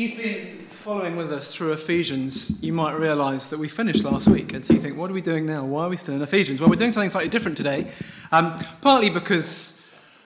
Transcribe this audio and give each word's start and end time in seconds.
you've 0.00 0.16
been 0.16 0.66
following 0.82 1.14
with 1.14 1.30
us 1.30 1.54
through 1.54 1.72
Ephesians, 1.72 2.50
you 2.62 2.72
might 2.72 2.92
realize 2.92 3.50
that 3.50 3.58
we 3.58 3.68
finished 3.68 4.02
last 4.02 4.26
week. 4.28 4.54
And 4.54 4.64
so 4.64 4.72
you 4.72 4.80
think, 4.80 4.96
what 4.96 5.10
are 5.10 5.12
we 5.12 5.20
doing 5.20 5.44
now? 5.44 5.62
Why 5.62 5.84
are 5.84 5.88
we 5.90 5.98
still 5.98 6.14
in 6.14 6.22
Ephesians? 6.22 6.58
Well, 6.58 6.70
we're 6.70 6.76
doing 6.76 6.92
something 6.92 7.10
slightly 7.10 7.28
different 7.28 7.58
today, 7.58 7.92
um, 8.32 8.58
partly 8.80 9.10
because 9.10 9.78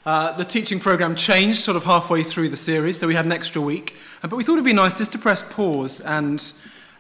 uh, 0.07 0.31
the 0.37 0.45
teaching 0.45 0.79
program 0.79 1.17
changed 1.17 1.65
sort 1.65 1.77
of 1.77 1.83
halfway 1.83 2.23
through 2.23 2.51
the 2.51 2.57
series, 2.57 3.01
so 3.01 3.09
we 3.09 3.17
had 3.17 3.25
an 3.25 3.33
extra 3.33 3.61
week. 3.61 3.97
Uh, 4.23 4.29
but 4.29 4.37
we 4.37 4.45
thought 4.45 4.53
it'd 4.53 4.65
be 4.65 4.73
nice 4.73 4.97
just 4.97 5.11
to 5.11 5.19
press 5.19 5.43
pause 5.43 6.01
and 6.03 6.53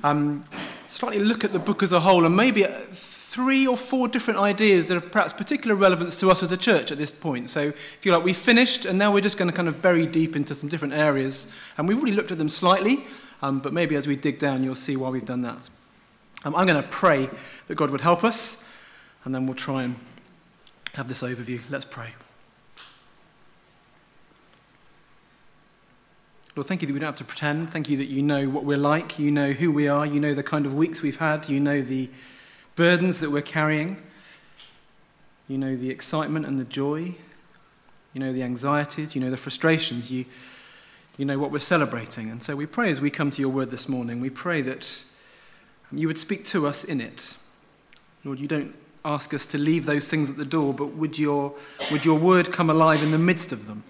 um, 0.03 0.43
slightly 0.89 1.21
look 1.21 1.45
at 1.45 1.53
the 1.53 1.61
book 1.61 1.81
as 1.81 1.93
a 1.93 2.01
whole 2.01 2.27
and 2.27 2.37
maybe 2.37 2.67
three 3.35 3.67
or 3.67 3.77
four 3.77 4.07
different 4.07 4.39
ideas 4.39 4.87
that 4.87 4.97
are 4.97 5.01
perhaps 5.01 5.33
particular 5.33 5.75
relevance 5.75 6.15
to 6.15 6.31
us 6.31 6.41
as 6.41 6.53
a 6.53 6.57
church 6.57 6.93
at 6.93 6.99
this 6.99 7.11
point. 7.11 7.51
So, 7.51 7.63
if 7.63 7.99
you 8.05 8.13
like, 8.13 8.23
we've 8.23 8.37
finished, 8.37 8.85
and 8.85 8.97
now 8.97 9.13
we're 9.13 9.23
just 9.23 9.37
going 9.37 9.51
to 9.51 9.57
kind 9.57 9.67
of 9.67 9.83
bury 9.83 10.07
deep 10.07 10.37
into 10.37 10.55
some 10.55 10.69
different 10.69 10.95
areas. 10.95 11.49
And 11.77 11.89
we've 11.89 11.97
already 11.97 12.15
looked 12.15 12.31
at 12.31 12.39
them 12.39 12.49
slightly, 12.49 13.05
um, 13.43 13.59
but 13.59 13.73
maybe 13.73 13.97
as 13.97 14.07
we 14.07 14.15
dig 14.15 14.39
down, 14.39 14.63
you'll 14.63 14.77
see 14.77 14.95
why 14.95 15.09
we've 15.09 15.25
done 15.25 15.43
that. 15.43 15.69
Um, 16.45 16.55
I'm 16.55 16.65
going 16.65 16.81
to 16.81 16.89
pray 16.89 17.29
that 17.67 17.75
God 17.75 17.91
would 17.91 18.03
help 18.03 18.23
us, 18.23 18.63
and 19.25 19.35
then 19.35 19.47
we'll 19.47 19.57
try 19.57 19.83
and 19.83 19.97
have 20.93 21.09
this 21.09 21.23
overview. 21.25 21.61
Let's 21.69 21.85
pray. 21.85 22.11
Lord, 26.55 26.69
thank 26.69 26.83
you 26.83 26.87
that 26.87 26.95
we 26.95 27.01
don't 27.01 27.09
have 27.09 27.17
to 27.17 27.25
pretend. 27.25 27.71
Thank 27.71 27.89
you 27.89 27.97
that 27.97 28.07
you 28.07 28.23
know 28.23 28.49
what 28.49 28.63
we're 28.63 28.79
like. 28.79 29.19
You 29.19 29.33
know 29.33 29.51
who 29.51 29.73
we 29.73 29.89
are. 29.89 30.07
You 30.07 30.21
know 30.21 30.35
the 30.35 30.45
kind 30.45 30.67
of 30.67 30.75
weeks 30.75 31.03
we've 31.03 31.17
had. 31.17 31.49
You 31.49 31.59
know 31.59 31.83
the 31.83 32.09
burdens 32.77 33.21
that 33.21 33.31
we're 33.31 33.43
carrying. 33.43 34.03
You 35.49 35.59
know 35.59 35.77
the 35.77 35.91
excitement 35.91 36.47
and 36.47 36.59
the 36.59 36.65
joy. 36.65 37.15
You 38.13 38.21
know 38.21 38.33
the 38.33 38.43
anxieties. 38.43 39.15
You 39.15 39.21
know 39.21 39.31
the 39.31 39.37
frustrations. 39.37 40.11
You, 40.11 40.25
you 41.17 41.25
know 41.25 41.39
what 41.39 41.51
we're 41.51 41.59
celebrating. 41.59 42.31
And 42.31 42.43
so 42.43 42.57
we 42.57 42.67
pray 42.67 42.91
as 42.91 43.01
we 43.01 43.11
come 43.11 43.31
to 43.31 43.41
your 43.41 43.51
word 43.51 43.71
this 43.71 43.89
morning, 43.89 44.21
we 44.21 44.31
pray 44.31 44.63
that 44.63 45.05
you 45.93 46.09
would 46.09 46.19
speak 46.19 46.45
to 46.47 46.67
us 46.67 46.85
in 46.85 47.01
it. 47.01 47.37
Lord, 48.25 48.41
you 48.41 48.49
don't 48.49 48.75
ask 49.05 49.35
us 49.35 49.47
to 49.49 49.59
leave 49.59 49.85
those 49.85 50.09
things 50.09 50.31
at 50.31 50.37
the 50.37 50.45
door, 50.45 50.73
but 50.73 50.87
would 50.95 51.19
your, 51.19 51.55
would 51.93 52.05
your 52.05 52.19
word 52.19 52.51
come 52.51 52.71
alive 52.71 53.03
in 53.03 53.11
the 53.11 53.19
midst 53.19 53.53
of 53.53 53.67
them? 53.67 53.85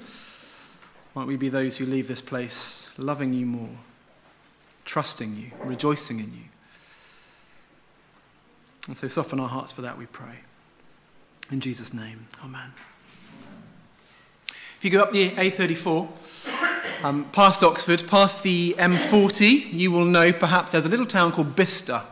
Might 1.15 1.27
we 1.27 1.37
be 1.37 1.49
those 1.49 1.77
who 1.77 1.87
leave 1.87 2.09
this 2.09 2.21
place 2.21 2.91
loving 2.99 3.33
you 3.33 3.47
more, 3.47 3.71
trusting 4.85 5.37
you, 5.37 5.53
rejoicing 5.65 6.19
in 6.19 6.33
you? 6.35 6.54
And 8.87 8.97
so 8.97 9.09
soften 9.09 9.41
our 9.41 9.49
hearts 9.49 9.73
for 9.73 9.83
that, 9.83 9.97
we 9.97 10.07
pray. 10.07 10.41
In 11.51 11.61
Jesus' 11.61 11.93
name, 11.95 12.27
amen. 12.43 12.73
If 14.49 14.79
you 14.83 14.91
go 14.91 15.01
up 15.01 15.13
the 15.13 15.31
A34, 15.31 16.09
um, 17.03 17.25
past 17.33 17.63
Oxford, 17.63 18.07
past 18.07 18.43
the 18.43 18.75
M40, 18.79 19.73
you 19.73 19.91
will 19.91 20.05
know 20.05 20.33
perhaps 20.33 20.73
there's 20.73 20.87
a 20.87 20.89
little 20.89 21.07
town 21.07 21.33
called 21.33 21.57
Bicester. 21.57 22.03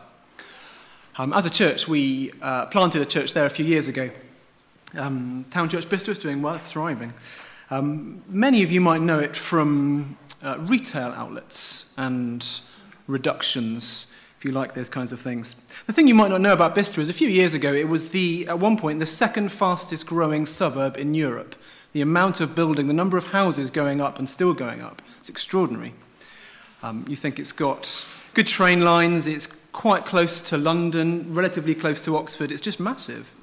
Um, 1.17 1.33
as 1.33 1.45
a 1.45 1.49
church, 1.49 1.87
we 1.87 2.31
uh, 2.41 2.65
planted 2.67 3.01
a 3.01 3.05
church 3.05 3.33
there 3.33 3.45
a 3.45 3.49
few 3.49 3.65
years 3.65 3.87
ago. 3.87 4.09
Um, 4.97 5.45
town 5.49 5.69
Church 5.69 5.89
Bicester 5.89 6.11
is 6.11 6.19
doing 6.19 6.41
well, 6.41 6.55
it's 6.55 6.71
thriving. 6.71 7.13
Um, 7.71 8.21
many 8.27 8.61
of 8.61 8.71
you 8.71 8.81
might 8.81 9.01
know 9.01 9.19
it 9.19 9.35
from 9.35 10.17
uh, 10.43 10.57
retail 10.59 11.09
outlets 11.09 11.85
and 11.97 12.45
reductions 13.07 14.12
if 14.43 14.47
you 14.47 14.51
like 14.51 14.73
those 14.73 14.89
kinds 14.89 15.13
of 15.13 15.21
things. 15.21 15.55
The 15.87 15.93
thing 15.93 16.05
you 16.05 16.13
might 16.13 16.27
not 16.27 16.41
know 16.41 16.51
about 16.51 16.75
Bicester 16.75 16.99
is 16.99 17.07
a 17.07 17.13
few 17.13 17.29
years 17.29 17.53
ago, 17.53 17.73
it 17.73 17.87
was 17.87 18.09
the, 18.09 18.45
at 18.49 18.59
one 18.59 18.75
point 18.75 18.99
the 18.99 19.05
second 19.05 19.53
fastest 19.53 20.05
growing 20.05 20.45
suburb 20.45 20.97
in 20.97 21.13
Europe. 21.13 21.55
The 21.93 22.01
amount 22.01 22.41
of 22.41 22.53
building, 22.53 22.87
the 22.87 22.93
number 22.93 23.17
of 23.17 23.27
houses 23.27 23.71
going 23.71 24.01
up 24.01 24.19
and 24.19 24.29
still 24.29 24.53
going 24.53 24.81
up, 24.81 25.01
it's 25.21 25.29
extraordinary. 25.29 25.93
Um, 26.81 27.05
you 27.07 27.15
think 27.15 27.39
it's 27.39 27.53
got 27.53 28.05
good 28.33 28.45
train 28.45 28.81
lines, 28.81 29.27
it's 29.27 29.47
quite 29.71 30.05
close 30.05 30.41
to 30.41 30.57
London, 30.57 31.33
relatively 31.33 31.73
close 31.73 32.03
to 32.03 32.17
Oxford, 32.17 32.51
it's 32.51 32.59
just 32.59 32.81
massive. 32.81 33.33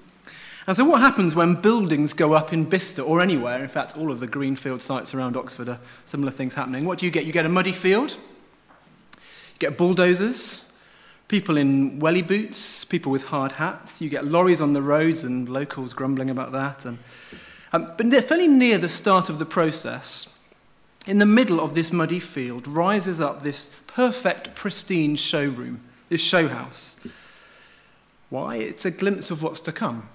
And 0.66 0.76
so, 0.76 0.84
what 0.84 1.00
happens 1.00 1.34
when 1.34 1.54
buildings 1.54 2.12
go 2.12 2.34
up 2.34 2.52
in 2.52 2.64
Bicester 2.64 3.00
or 3.00 3.22
anywhere? 3.22 3.62
In 3.62 3.68
fact, 3.68 3.96
all 3.96 4.10
of 4.10 4.20
the 4.20 4.26
greenfield 4.26 4.82
sites 4.82 5.14
around 5.14 5.34
Oxford 5.34 5.70
are 5.70 5.80
similar 6.04 6.30
things 6.30 6.52
happening. 6.52 6.84
What 6.84 6.98
do 6.98 7.06
you 7.06 7.12
get? 7.12 7.24
You 7.24 7.32
get 7.32 7.46
a 7.46 7.48
muddy 7.48 7.72
field, 7.72 8.18
you 9.14 9.58
get 9.58 9.78
bulldozers, 9.78 10.66
people 11.30 11.56
in 11.56 12.00
welly 12.00 12.22
boots, 12.22 12.84
people 12.84 13.12
with 13.12 13.22
hard 13.22 13.52
hats. 13.52 14.02
You 14.02 14.08
get 14.08 14.24
lorries 14.24 14.60
on 14.60 14.72
the 14.72 14.82
roads 14.82 15.22
and 15.22 15.48
locals 15.48 15.94
grumbling 15.94 16.28
about 16.28 16.50
that. 16.50 16.84
And, 16.84 16.98
um, 17.72 17.92
but 17.96 18.24
fairly 18.24 18.48
near 18.48 18.78
the 18.78 18.88
start 18.88 19.28
of 19.28 19.38
the 19.38 19.46
process, 19.46 20.28
in 21.06 21.18
the 21.18 21.26
middle 21.26 21.60
of 21.60 21.74
this 21.74 21.92
muddy 21.92 22.18
field, 22.18 22.66
rises 22.66 23.20
up 23.20 23.42
this 23.42 23.70
perfect, 23.86 24.56
pristine 24.56 25.14
showroom, 25.14 25.80
this 26.08 26.20
show 26.20 26.48
house. 26.48 26.96
Why? 28.28 28.56
It's 28.56 28.84
a 28.84 28.90
glimpse 28.90 29.30
of 29.30 29.40
what's 29.40 29.60
to 29.60 29.72
come. 29.72 30.08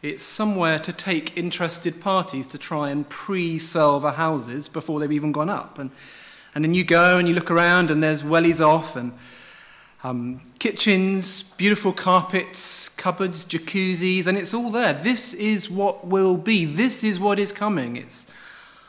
It's 0.00 0.24
somewhere 0.24 0.78
to 0.78 0.92
take 0.92 1.36
interested 1.36 2.00
parties 2.00 2.46
to 2.46 2.56
try 2.56 2.88
and 2.88 3.06
pre 3.10 3.58
sell 3.58 4.00
the 4.00 4.12
houses 4.12 4.70
before 4.70 5.00
they've 5.00 5.12
even 5.12 5.32
gone 5.32 5.50
up. 5.50 5.78
And, 5.78 5.90
and 6.54 6.64
then 6.64 6.72
you 6.72 6.82
go 6.82 7.18
and 7.18 7.28
you 7.28 7.34
look 7.34 7.50
around, 7.50 7.90
and 7.90 8.02
there's 8.02 8.22
wellies 8.22 8.64
off, 8.66 8.96
and 8.96 9.12
um, 10.04 10.40
kitchens, 10.58 11.42
beautiful 11.42 11.92
carpets, 11.92 12.88
cupboards, 12.90 13.44
jacuzzis, 13.44 14.26
and 14.26 14.38
it's 14.38 14.54
all 14.54 14.70
there. 14.70 14.92
This 14.92 15.34
is 15.34 15.68
what 15.68 16.06
will 16.06 16.36
be. 16.36 16.64
This 16.64 17.02
is 17.02 17.18
what 17.18 17.38
is 17.38 17.52
coming. 17.52 17.96
It's 17.96 18.26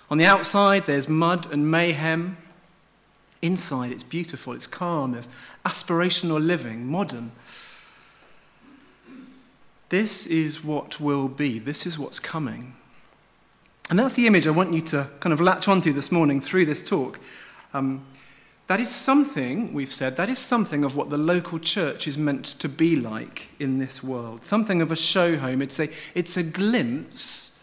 on 0.09 0.18
the 0.18 0.25
outside, 0.25 0.86
there's 0.86 1.08
mud 1.08 1.52
and 1.52 1.70
mayhem. 1.70 2.38
Inside, 3.42 3.92
it's 3.92 4.03
beautiful, 4.03 4.53
it's 4.53 4.68
calm, 4.68 5.14
there's 5.14 5.30
aspirational 5.66 6.46
living, 6.46 6.88
modern. 6.88 7.31
This 9.90 10.28
is 10.28 10.64
what 10.64 11.00
will 11.00 11.28
be. 11.28 11.58
This 11.58 11.86
is 11.86 11.97
what's 11.97 12.20
coming. 12.20 12.76
And 13.90 13.97
that's 13.97 14.14
the 14.14 14.28
image 14.28 14.46
I 14.46 14.52
want 14.52 14.74
you 14.74 14.81
to 14.81 15.08
kind 15.20 15.34
of 15.34 15.41
latch 15.41 15.68
onto 15.68 15.91
this 15.91 16.12
morning 16.12 16.41
through 16.41 16.66
this 16.66 16.84
talk. 16.84 17.20
Um, 17.74 18.06
that 18.69 18.80
is 18.80 18.88
something, 18.88 19.74
we've 19.74 19.91
said, 19.91 20.16
that 20.18 20.30
is 20.30 20.38
something 20.38 20.84
of 20.84 20.96
what 20.96 21.09
the 21.09 21.18
local 21.18 21.57
church 21.57 22.07
is 22.07 22.19
meant 22.19 22.46
to 22.46 22.69
be 22.69 22.96
like 22.96 23.50
in 23.57 23.80
this 23.80 24.03
world. 24.03 24.46
Something 24.46 24.80
of 24.80 24.91
a 24.91 24.96
show 24.96 25.38
home. 25.38 25.63
It's 25.63 25.80
a, 25.80 25.90
it's 26.13 26.38
a 26.38 26.44
glimpse 26.44 27.53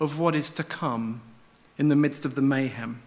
of 0.00 0.18
what 0.18 0.34
is 0.34 0.50
to 0.50 0.64
come 0.64 1.20
in 1.78 1.86
the 1.86 1.94
midst 1.94 2.24
of 2.24 2.34
the 2.34 2.42
mayhem. 2.42 3.00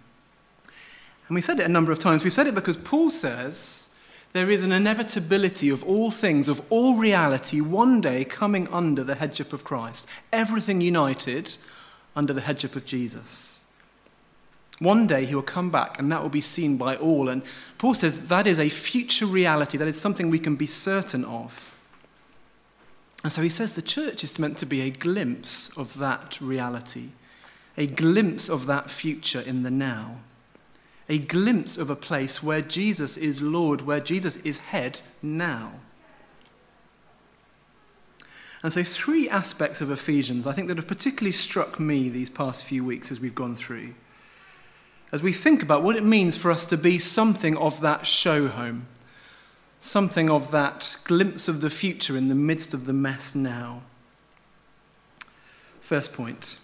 And 1.28 1.36
we've 1.36 1.44
said 1.44 1.60
it 1.60 1.66
a 1.66 1.70
number 1.70 1.92
of 1.92 2.00
times. 2.00 2.24
We've 2.24 2.32
said 2.32 2.48
it 2.48 2.56
because 2.56 2.78
Paul 2.78 3.10
says 3.10 3.90
there 4.32 4.50
is 4.50 4.64
an 4.64 4.72
inevitability 4.72 5.68
of 5.68 5.84
all 5.84 6.12
things, 6.12 6.48
of 6.48 6.62
all 6.70 6.96
reality, 6.96 7.60
one 7.60 8.00
day 8.00 8.24
coming 8.24 8.70
under 8.70 9.04
the 9.04 9.16
headship 9.16 9.52
of 9.52 9.66
Christ. 9.66 10.08
Everything 10.32 10.80
united 10.80 11.58
under 12.16 12.32
the 12.32 12.40
headship 12.40 12.78
of 12.78 12.86
Jesus. 12.86 13.63
One 14.80 15.08
day 15.08 15.26
he 15.26 15.36
will 15.36 15.44
come 15.44 15.70
back 15.70 16.00
and 16.00 16.12
that 16.12 16.22
will 16.22 16.30
be 16.30 16.42
seen 16.42 16.78
by 16.78 16.96
all. 16.96 17.30
And 17.30 17.44
Paul 17.78 17.94
says 17.94 18.28
that 18.28 18.48
is 18.48 18.60
a 18.60 18.70
future 18.70 19.26
reality, 19.26 19.78
that 19.78 19.88
is 19.88 20.00
something 20.00 20.30
we 20.30 20.40
can 20.40 20.56
be 20.56 20.66
certain 20.66 21.24
of. 21.26 21.74
And 23.24 23.32
so 23.32 23.42
he 23.42 23.50
says 23.50 23.76
the 23.76 23.82
church 23.82 24.24
is 24.24 24.38
meant 24.38 24.58
to 24.58 24.66
be 24.66 24.82
a 24.82 24.90
glimpse 24.90 25.70
of 25.78 25.98
that 26.00 26.42
reality, 26.42 27.10
a 27.78 27.88
glimpse 27.88 28.50
of 28.50 28.66
that 28.66 28.90
future 28.90 29.40
in 29.40 29.64
the 29.64 29.72
now, 29.72 30.18
a 31.08 31.20
glimpse 31.20 31.78
of 31.78 31.90
a 31.90 31.96
place 31.96 32.44
where 32.44 32.62
Jesus 32.62 33.16
is 33.16 33.42
Lord, 33.42 33.82
where 33.82 34.02
Jesus 34.02 34.38
is 34.38 34.60
head 34.60 35.00
now. 35.22 35.74
And 38.62 38.72
so, 38.72 38.82
three 38.84 39.30
aspects 39.30 39.82
of 39.82 39.92
Ephesians 39.92 40.48
I 40.48 40.54
think 40.54 40.68
that 40.70 40.78
have 40.78 40.88
particularly 40.88 41.34
struck 41.34 41.80
me 41.80 42.10
these 42.10 42.30
past 42.30 42.64
few 42.66 42.84
weeks 42.84 43.12
as 43.12 43.20
we've 43.20 43.36
gone 43.36 43.56
through 43.56 43.94
as 45.14 45.22
we 45.22 45.32
think 45.32 45.62
about 45.62 45.84
what 45.84 45.96
it 45.96 46.04
means 46.04 46.36
for 46.36 46.50
us 46.50 46.66
to 46.66 46.76
be 46.76 46.98
something 46.98 47.56
of 47.56 47.82
that 47.82 48.08
show 48.08 48.48
home, 48.48 48.88
something 49.80 50.28
of 50.28 50.50
that 50.50 50.98
glimpse 51.04 51.48
of 51.48 51.62
the 51.62 51.70
future 51.70 52.18
in 52.18 52.30
the 52.30 52.36
midst 52.36 52.74
of 52.74 52.88
the 52.88 52.94
mess 52.94 53.36
now. 53.36 53.84
First 55.82 56.12
point 56.14 56.58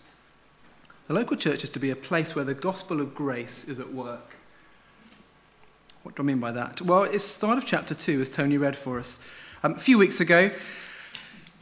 the 1.08 1.14
local 1.14 1.38
church 1.38 1.64
is 1.64 1.72
to 1.72 1.80
be 1.80 1.90
a 1.90 1.96
place 1.96 2.36
where 2.36 2.46
the 2.46 2.54
gospel 2.54 3.02
of 3.02 3.16
grace 3.16 3.64
is 3.66 3.80
at 3.80 3.94
work. 3.94 4.36
What 6.04 6.16
do 6.16 6.22
I 6.22 6.26
mean 6.26 6.40
by 6.40 6.52
that? 6.52 6.82
Well, 6.82 7.04
it's 7.04 7.24
the 7.24 7.34
start 7.34 7.58
of 7.58 7.66
chapter 7.66 7.96
2, 7.96 8.22
as 8.22 8.30
Tony 8.30 8.58
read 8.58 8.76
for 8.76 9.00
us. 9.00 9.20
Um, 9.64 9.74
a 9.74 9.80
few 9.80 9.98
weeks 9.98 10.20
ago, 10.20 10.52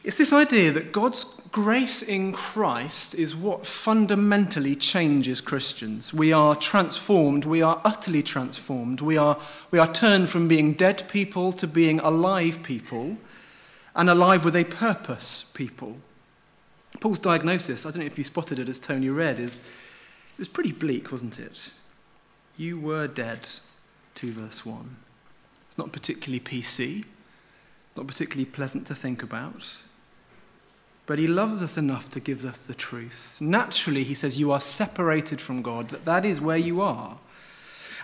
it's 0.04 0.18
this 0.18 0.34
idea 0.34 0.70
that 0.72 0.92
God's 0.92 1.37
grace 1.52 2.02
in 2.02 2.32
Christ 2.32 3.14
is 3.14 3.34
what 3.34 3.66
fundamentally 3.66 4.74
changes 4.74 5.40
Christians. 5.40 6.12
We 6.12 6.32
are 6.32 6.54
transformed, 6.56 7.44
we 7.44 7.62
are 7.62 7.80
utterly 7.84 8.22
transformed. 8.22 9.00
We 9.00 9.16
are, 9.16 9.38
we 9.70 9.78
are 9.78 9.92
turned 9.92 10.28
from 10.28 10.48
being 10.48 10.72
dead 10.72 11.08
people 11.08 11.52
to 11.52 11.66
being 11.66 12.00
alive 12.00 12.62
people, 12.62 13.16
and 13.94 14.08
alive 14.08 14.44
with 14.44 14.56
a 14.56 14.64
purpose 14.64 15.44
people. 15.54 15.96
Paul's 17.00 17.18
diagnosis, 17.18 17.84
I 17.84 17.90
don't 17.90 18.00
know 18.00 18.06
if 18.06 18.18
you 18.18 18.24
spotted 18.24 18.58
it 18.58 18.68
as 18.68 18.78
Tony 18.78 19.10
read, 19.10 19.38
is 19.38 19.58
it 19.58 20.38
was 20.38 20.48
pretty 20.48 20.72
bleak, 20.72 21.10
wasn't 21.10 21.38
it? 21.38 21.72
You 22.56 22.78
were 22.78 23.06
dead, 23.06 23.48
2 24.14 24.32
verse 24.32 24.64
1. 24.64 24.96
It's 25.68 25.78
not 25.78 25.92
particularly 25.92 26.40
PC, 26.40 27.00
it's 27.00 27.96
not 27.96 28.06
particularly 28.06 28.46
pleasant 28.46 28.86
to 28.86 28.94
think 28.94 29.22
about. 29.22 29.78
But 31.08 31.18
he 31.18 31.26
loves 31.26 31.62
us 31.62 31.78
enough 31.78 32.10
to 32.10 32.20
give 32.20 32.44
us 32.44 32.66
the 32.66 32.74
truth. 32.74 33.38
Naturally, 33.40 34.04
he 34.04 34.12
says, 34.12 34.38
You 34.38 34.52
are 34.52 34.60
separated 34.60 35.40
from 35.40 35.62
God, 35.62 35.88
that 35.88 36.04
that 36.04 36.26
is 36.26 36.38
where 36.38 36.58
you 36.58 36.82
are. 36.82 37.16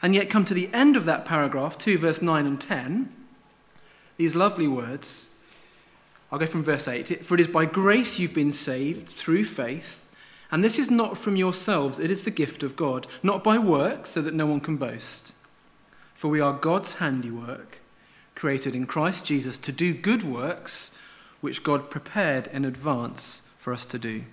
And 0.01 0.15
yet, 0.15 0.31
come 0.31 0.47
to 0.47 0.55
the 0.55 0.73
end 0.73 0.97
of 0.97 1.05
that 1.05 1.27
paragraph, 1.27 1.77
2 1.77 1.99
verse 1.99 2.23
9 2.23 2.47
and 2.47 2.59
10, 2.59 3.13
these 4.17 4.35
lovely 4.35 4.67
words. 4.67 5.29
I'll 6.33 6.39
go 6.39 6.47
from 6.47 6.65
verse 6.65 6.89
8. 6.89 7.23
For 7.23 7.35
it 7.35 7.41
is 7.41 7.47
by 7.47 7.67
grace 7.67 8.19
you've 8.19 8.33
been 8.33 8.51
saved 8.51 9.07
through 9.07 9.45
faith. 9.45 10.01
And 10.51 10.65
this 10.65 10.79
is 10.79 10.91
not 10.91 11.19
from 11.19 11.37
yourselves, 11.37 11.99
it 11.99 12.11
is 12.11 12.25
the 12.25 12.31
gift 12.31 12.63
of 12.63 12.75
God, 12.75 13.07
not 13.23 13.45
by 13.45 13.59
works, 13.59 14.11
so 14.11 14.23
that 14.23 14.33
no 14.33 14.47
one 14.47 14.61
can 14.61 14.79
boast. 14.79 15.35
For 16.15 16.29
we 16.29 16.41
are 16.41 16.55
God's 16.55 16.95
handiwork, 16.95 17.81
created 18.35 18.75
in 18.75 18.87
Christ 18.87 19.27
Jesus 19.27 19.59
to 19.59 19.73
do 19.73 19.93
good 19.93 20.23
works, 20.23 20.91
which 21.45 21.63
God 21.63 21.91
prepared 21.91 22.47
in 22.47 22.65
advance 22.65 23.43
for 23.59 23.75
us 23.75 23.85
to 23.85 23.99
do. 23.99 24.21
Do 24.21 24.25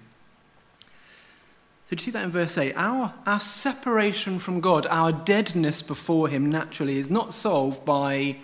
you 1.92 1.98
see 1.98 2.12
that 2.12 2.24
in 2.24 2.32
verse 2.32 2.58
8? 2.58 2.74
Our, 2.78 3.14
our 3.26 3.40
separation 3.42 4.40
from 4.40 4.62
God, 4.62 4.88
our 4.90 5.12
deadness 5.12 5.82
before 5.82 6.30
Him 6.30 6.50
naturally, 6.50 6.98
is 6.98 7.10
not 7.10 7.34
solved 7.34 7.84
by 7.84 8.38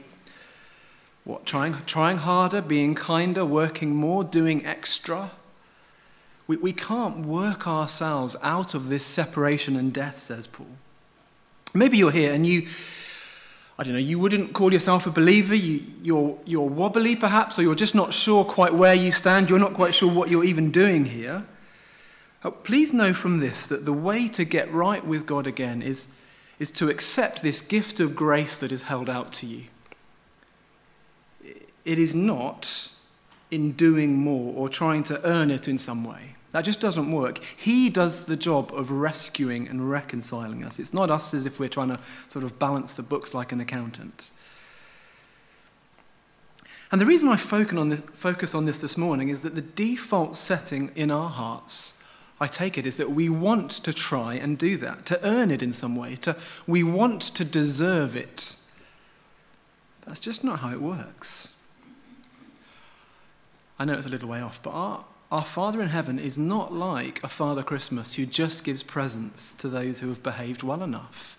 what? 1.24 1.46
Trying, 1.46 1.78
trying 1.86 2.18
harder, 2.18 2.62
being 2.62 2.94
kinder, 2.94 3.46
working 3.46 3.96
more, 3.96 4.26
doing 4.26 4.66
extra. 4.66 5.32
We, 6.46 6.58
we 6.58 6.74
can't 6.74 7.26
work 7.26 7.70
ourselves 7.70 8.36
out 8.44 8.74
of 8.74 8.90
this 8.90 9.06
separation 9.06 9.78
and 9.78 9.94
death, 9.94 10.20
says 10.20 10.46
Paul. 10.46 10.68
Maybe 11.74 11.98
you're 11.98 12.12
here 12.12 12.34
and 12.34 12.46
you, 12.46 12.68
I 13.80 13.84
don't 13.84 13.94
know, 13.94 14.00
you 14.00 14.18
wouldn't 14.18 14.54
call 14.54 14.74
yourself 14.74 15.06
a 15.06 15.12
believer. 15.12 15.54
You, 15.54 15.84
you're, 16.02 16.38
you're 16.46 16.68
wobbly 16.68 17.16
perhaps, 17.16 17.60
or 17.60 17.62
you're 17.62 17.76
just 17.76 17.94
not 17.94 18.12
sure 18.12 18.44
quite 18.44 18.74
where 18.74 18.96
you 18.96 19.12
stand. 19.12 19.50
You're 19.50 19.60
not 19.60 19.76
quite 19.76 19.94
sure 19.94 20.12
what 20.12 20.30
you're 20.30 20.44
even 20.44 20.72
doing 20.72 21.06
here. 21.06 21.46
Oh, 22.44 22.52
please 22.52 22.92
know 22.92 23.14
from 23.14 23.40
this 23.40 23.68
that 23.68 23.86
the 23.86 23.94
way 23.94 24.28
to 24.30 24.46
get 24.46 24.72
right 24.74 25.06
with 25.06 25.26
God 25.26 25.46
again 25.46 25.82
is, 25.82 26.08
is 26.60 26.72
to 26.72 26.90
accept 26.90 27.44
this 27.44 27.62
gift 27.62 28.00
of 28.00 28.16
grace 28.16 28.60
that 28.60 28.72
is 28.72 28.84
held 28.84 29.10
out 29.10 29.32
to 29.34 29.46
you. 29.46 29.66
It 31.86 32.00
is 32.00 32.16
not 32.16 32.90
in 33.52 33.74
doing 33.74 34.16
more 34.16 34.54
or 34.56 34.70
trying 34.70 35.04
to 35.04 35.24
earn 35.26 35.52
it 35.52 35.68
in 35.68 35.78
some 35.78 36.04
way. 36.04 36.37
That 36.52 36.62
just 36.62 36.80
doesn't 36.80 37.12
work. 37.12 37.44
He 37.44 37.90
does 37.90 38.24
the 38.24 38.38
job 38.38 38.72
of 38.74 38.90
rescuing 38.90 39.68
and 39.68 39.92
reconciling 39.92 40.64
us. 40.64 40.80
It's 40.80 40.94
not 40.94 41.12
us 41.12 41.34
as 41.34 41.46
if 41.46 41.60
we're 41.60 41.70
trying 41.70 41.90
to 41.90 42.00
sort 42.30 42.46
of 42.46 42.58
balance 42.58 42.94
the 42.94 43.04
books 43.04 43.34
like 43.34 43.52
an 43.52 43.60
accountant. 43.60 44.32
And 46.90 47.02
the 47.02 47.06
reason 47.06 47.28
I 47.28 47.36
focus 47.36 48.56
on, 48.56 48.66
this, 48.66 48.80
this 48.80 48.98
morning 48.98 49.28
is 49.28 49.42
that 49.42 49.56
the 49.56 49.62
default 49.62 50.38
setting 50.38 50.90
in 50.96 51.12
our 51.12 51.30
hearts, 51.30 51.96
I 52.40 52.48
take 52.48 52.78
it, 52.78 52.86
is 52.86 52.96
that 52.96 53.12
we 53.12 53.28
want 53.28 53.72
to 53.72 53.92
try 53.92 54.36
and 54.36 54.58
do 54.58 54.78
that, 54.78 55.06
to 55.08 55.22
earn 55.28 55.52
it 55.52 55.62
in 55.62 55.74
some 55.74 55.98
way, 55.98 56.16
to, 56.18 56.38
we 56.66 56.84
want 56.84 57.22
to 57.22 57.44
deserve 57.44 58.16
it. 58.16 58.56
That's 60.06 60.22
just 60.22 60.46
not 60.46 60.60
how 60.60 60.72
it 60.72 60.82
works. 60.82 61.52
I 63.78 63.84
know 63.84 63.94
it's 63.94 64.08
a 64.08 64.10
little 64.10 64.30
way 64.30 64.40
off, 64.40 64.62
but 64.64 64.70
our, 64.70 65.04
our 65.32 65.44
Father 65.44 65.82
in 65.82 65.90
heaven 65.90 66.20
is 66.20 66.38
not 66.38 66.72
like 66.74 67.22
a 67.24 67.28
Father 67.28 67.64
Christmas 67.64 68.14
who 68.14 68.26
just 68.26 68.64
gives 68.64 68.82
presents 68.82 69.54
to 69.54 69.68
those 69.68 70.00
who 70.00 70.08
have 70.08 70.24
behaved 70.24 70.64
well 70.64 70.82
enough, 70.82 71.38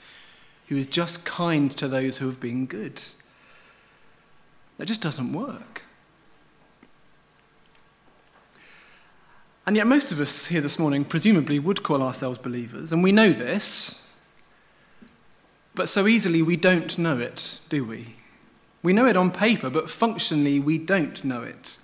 who 0.66 0.76
is 0.76 0.86
just 0.86 1.24
kind 1.24 1.74
to 1.76 1.88
those 1.88 2.18
who 2.18 2.26
have 2.26 2.38
been 2.38 2.66
good. 2.66 3.00
That 4.76 4.86
just 4.86 5.00
doesn't 5.00 5.32
work. 5.32 5.82
And 9.66 9.76
yet, 9.76 9.86
most 9.86 10.12
of 10.12 10.20
us 10.20 10.46
here 10.46 10.60
this 10.60 10.78
morning 10.78 11.04
presumably 11.04 11.58
would 11.58 11.82
call 11.82 12.02
ourselves 12.02 12.38
believers, 12.38 12.92
and 12.92 13.02
we 13.02 13.12
know 13.12 13.32
this, 13.32 14.10
but 15.74 15.88
so 15.88 16.06
easily 16.06 16.42
we 16.42 16.56
don't 16.56 16.98
know 16.98 17.18
it, 17.18 17.60
do 17.68 17.84
we? 17.84 18.16
We 18.82 18.92
know 18.92 19.06
it 19.06 19.16
on 19.16 19.30
paper, 19.30 19.70
but 19.70 19.90
functionally 19.90 20.60
we 20.60 20.78
don't 20.78 21.22
know 21.24 21.42
it. 21.42 21.78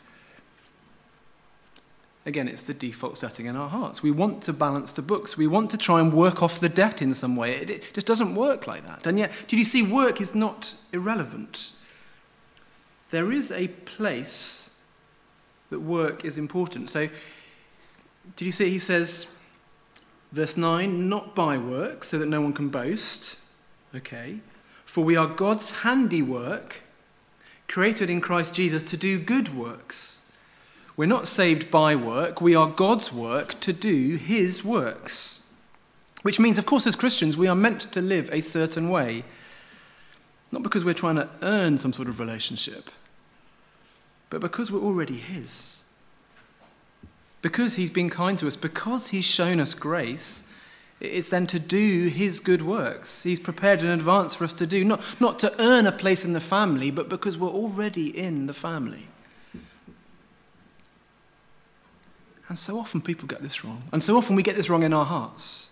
Again, 2.27 2.49
it's 2.49 2.65
the 2.65 2.73
default 2.73 3.19
setting 3.19 3.47
in 3.47 3.57
our 3.57 3.69
hearts. 3.69 4.03
We 4.03 4.11
want 4.11 4.43
to 4.45 4.53
balance 4.55 4.95
the 4.95 5.03
books. 5.03 5.37
We 5.37 5.47
want 5.47 5.71
to 5.73 5.77
try 5.77 6.01
and 6.01 6.13
work 6.13 6.43
off 6.43 6.59
the 6.59 6.71
debt 6.71 7.03
in 7.03 7.15
some 7.15 7.37
way. 7.37 7.57
It, 7.57 7.69
it 7.69 7.91
just 7.93 8.07
doesn't 8.07 8.35
work 8.35 8.67
like 8.67 8.87
that. 8.87 9.07
And 9.07 9.19
yet, 9.19 9.31
did 9.47 9.59
you 9.59 9.65
see, 9.65 9.83
work 9.83 10.23
is 10.23 10.35
not 10.35 10.75
irrelevant. 10.93 11.73
There 13.11 13.31
is 13.31 13.53
a 13.53 13.69
place 13.69 14.71
that 15.69 15.81
work 15.81 16.25
is 16.25 16.39
important. 16.39 16.89
So, 16.89 17.11
did 18.37 18.45
you 18.47 18.53
see, 18.53 18.71
he 18.71 18.79
says, 18.79 19.27
verse 20.33 20.57
9, 20.57 21.09
not 21.09 21.35
by 21.35 21.59
work, 21.59 22.05
so 22.05 22.19
that 22.19 22.27
no 22.27 22.41
one 22.41 22.55
can 22.55 22.71
boast. 22.71 23.37
Okay. 23.95 24.39
For 24.87 25.05
we 25.05 25.15
are 25.15 25.27
God's 25.27 25.71
handiwork, 25.83 26.77
created 27.69 28.09
in 28.09 28.23
Christ 28.23 28.55
Jesus 28.55 28.83
to 28.85 28.97
do 28.97 29.19
good 29.19 29.55
works 29.55 30.23
we're 30.97 31.07
not 31.07 31.27
saved 31.27 31.71
by 31.71 31.97
work, 31.97 32.41
we 32.41 32.55
are 32.55 32.69
God's 32.69 33.13
work 33.13 33.59
to 33.61 33.73
do 33.73 34.17
His 34.17 34.65
works. 34.65 35.41
Which 36.23 36.39
means, 36.39 36.57
of 36.57 36.67
course, 36.67 36.87
as 36.87 36.97
Christians, 36.97 37.37
we 37.37 37.49
are 37.49 37.55
meant 37.55 37.81
to 37.93 38.01
live 38.01 38.31
a 38.33 38.41
certain 38.41 38.89
way. 38.89 39.25
Not 40.53 40.63
because 40.63 40.85
we're 40.85 40.95
trying 40.95 41.17
to 41.17 41.29
earn 41.43 41.79
some 41.79 41.93
sort 41.93 42.09
of 42.09 42.21
relationship, 42.21 42.91
but 44.31 44.41
because 44.41 44.71
we're 44.71 44.81
already 44.81 45.17
His. 45.17 45.83
Because 47.43 47.75
He's 47.75 47.91
been 47.91 48.09
kind 48.09 48.39
to 48.39 48.47
us, 48.47 48.57
because 48.57 49.09
He's 49.09 49.25
shown 49.25 49.61
us 49.61 49.75
grace, 49.75 50.45
it's 51.01 51.31
then 51.31 51.47
to 51.49 51.59
do 51.59 52.07
His 52.07 52.39
good 52.39 52.63
works. 52.63 53.25
He's 53.25 53.41
prepared 53.41 53.83
in 53.83 53.89
advance 53.89 54.35
for 54.35 54.45
us 54.45 54.55
to 54.55 54.67
do, 54.67 54.85
not, 54.85 55.03
not 55.21 55.41
to 55.41 55.61
earn 55.61 55.89
a 55.89 55.93
place 55.93 56.25
in 56.25 56.35
the 56.35 56.41
family, 56.41 56.93
but 56.93 57.09
because 57.09 57.37
we're 57.37 57.49
already 57.49 58.17
in 58.17 58.47
the 58.47 58.55
family. 58.55 59.09
And 62.49 62.59
so 62.59 62.79
often 62.79 63.01
people 63.01 63.27
get 63.27 63.43
this 63.43 63.65
wrong. 63.65 63.83
And 63.93 64.03
so 64.03 64.17
often 64.17 64.37
we 64.37 64.43
get 64.43 64.57
this 64.57 64.69
wrong 64.69 64.83
in 64.83 64.93
our 64.93 65.07
hearts. 65.07 65.71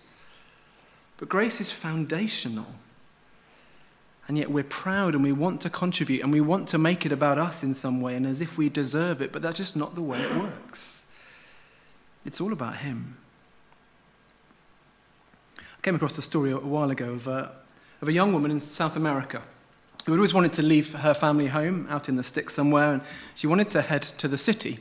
But 1.19 1.29
grace 1.29 1.61
is 1.61 1.71
foundational. 1.71 2.67
And 4.29 4.39
yet 4.39 4.51
we're 4.51 4.65
proud 4.65 5.15
and 5.15 5.23
we 5.23 5.33
want 5.33 5.61
to 5.63 5.71
contribute 5.71 6.23
and 6.23 6.33
we 6.33 6.41
want 6.41 6.69
to 6.69 6.79
make 6.79 7.05
it 7.05 7.13
about 7.13 7.39
us 7.39 7.63
in 7.63 7.75
some 7.75 8.01
way 8.01 8.17
and 8.17 8.27
as 8.27 8.41
if 8.41 8.57
we 8.57 8.69
deserve 8.69 9.21
it, 9.21 9.33
but 9.33 9.43
that's 9.43 9.57
just 9.57 9.77
not 9.77 9.95
the 9.95 10.03
way 10.03 10.21
it 10.21 10.35
works. 10.37 11.05
It's 12.25 12.41
all 12.41 12.53
about 12.53 12.77
Him. 12.77 13.17
I 15.59 15.81
came 15.83 15.97
across 15.97 16.17
a 16.19 16.23
story 16.23 16.53
a 16.53 16.59
while 16.59 16.91
ago 16.91 17.11
of 17.11 17.27
a, 17.27 17.53
of 18.01 18.09
a 18.09 18.13
young 18.13 18.33
woman 18.33 18.51
in 18.51 18.61
South 18.61 18.97
America 18.97 19.43
who 20.07 20.13
had 20.13 20.19
always 20.19 20.35
wanted 20.35 20.53
to 20.55 20.63
leave 20.63 20.93
her 20.93 21.15
family 21.15 21.47
home 21.47 21.87
out 21.91 22.09
in 22.09 22.17
the 22.17 22.23
sticks 22.23 22.55
somewhere 22.55 22.95
and 22.95 23.03
she 23.35 23.47
wanted 23.47 23.71
to 23.71 23.83
head 23.83 24.03
to 24.03 24.29
the 24.29 24.39
city 24.39 24.79